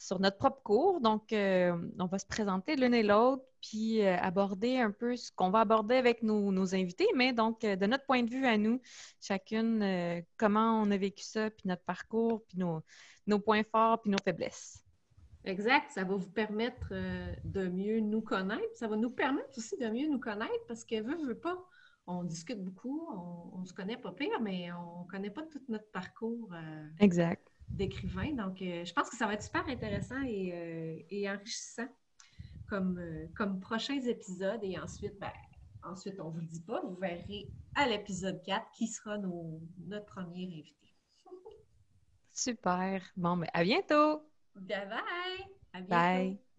sur 0.00 0.18
notre 0.18 0.38
propre 0.38 0.62
cours. 0.62 1.00
Donc, 1.00 1.32
euh, 1.32 1.76
on 1.98 2.06
va 2.06 2.18
se 2.18 2.24
présenter 2.24 2.74
l'une 2.74 2.94
et 2.94 3.02
l'autre, 3.02 3.44
puis 3.60 4.02
euh, 4.02 4.16
aborder 4.16 4.78
un 4.78 4.90
peu 4.90 5.14
ce 5.14 5.30
qu'on 5.30 5.50
va 5.50 5.60
aborder 5.60 5.96
avec 5.96 6.22
nos, 6.22 6.74
invités, 6.74 7.06
mais 7.14 7.34
donc, 7.34 7.64
euh, 7.64 7.76
de 7.76 7.84
notre 7.84 8.06
point 8.06 8.22
de 8.22 8.30
vue 8.30 8.46
à 8.46 8.56
nous, 8.56 8.80
chacune, 9.20 10.24
comment 10.38 10.80
on 10.80 10.90
a 10.90 10.96
vécu 10.96 11.22
ça, 11.22 11.50
puis 11.50 11.68
notre 11.68 11.84
parcours, 11.84 12.42
puis 12.48 12.58
nos, 12.58 12.82
nos 13.26 13.38
points 13.38 13.62
forts, 13.62 14.00
puis 14.00 14.10
nos 14.10 14.18
faiblesses. 14.24 14.82
Exact, 15.44 15.90
ça 15.90 16.04
va 16.04 16.16
vous 16.16 16.30
permettre 16.30 16.92
de 17.44 17.68
mieux 17.68 18.00
nous 18.00 18.20
connaître. 18.22 18.74
Ça 18.74 18.88
va 18.88 18.96
nous 18.96 19.10
permettre 19.10 19.56
aussi 19.56 19.76
de 19.76 19.88
mieux 19.88 20.06
nous 20.08 20.20
connaître 20.20 20.66
parce 20.66 20.84
que, 20.84 21.00
veut, 21.00 21.16
veut 21.26 21.38
pas, 21.38 21.58
on 22.06 22.24
discute 22.24 22.62
beaucoup, 22.62 23.06
on, 23.54 23.64
se 23.64 23.72
connaît 23.72 23.96
pas 23.96 24.12
pire, 24.12 24.40
mais 24.40 24.70
on 24.72 25.04
connaît 25.04 25.30
pas 25.30 25.42
tout 25.42 25.62
notre 25.68 25.90
parcours 25.90 26.54
exact. 26.98 27.50
D'écrivain. 27.70 28.32
Donc, 28.32 28.60
euh, 28.62 28.84
je 28.84 28.92
pense 28.92 29.08
que 29.10 29.16
ça 29.16 29.26
va 29.26 29.34
être 29.34 29.42
super 29.42 29.66
intéressant 29.68 30.22
et, 30.26 31.28
enrichissant 31.28 31.88
comme, 32.68 33.00
comme 33.36 33.60
prochains 33.60 34.00
épisodes. 34.00 34.60
Et 34.62 34.78
ensuite, 34.78 35.18
ben, 35.18 35.32
ensuite, 35.82 36.20
on 36.20 36.28
ne 36.28 36.34
vous 36.34 36.40
le 36.40 36.46
dit 36.46 36.62
pas, 36.62 36.80
vous 36.82 36.96
verrez 36.96 37.48
à 37.74 37.86
l'épisode 37.88 38.42
4 38.42 38.70
qui 38.72 38.86
sera 38.86 39.18
notre 39.18 40.06
premier 40.06 40.44
invité. 40.44 40.76
Super. 42.32 43.02
Bon, 43.16 43.36
mais 43.36 43.48
ben, 43.54 43.60
à 43.60 43.64
bientôt! 43.64 44.22
Bye 44.54 44.88
bye! 44.88 45.00
À 45.72 45.80
bientôt. 45.80 45.88
Bye! 45.90 46.49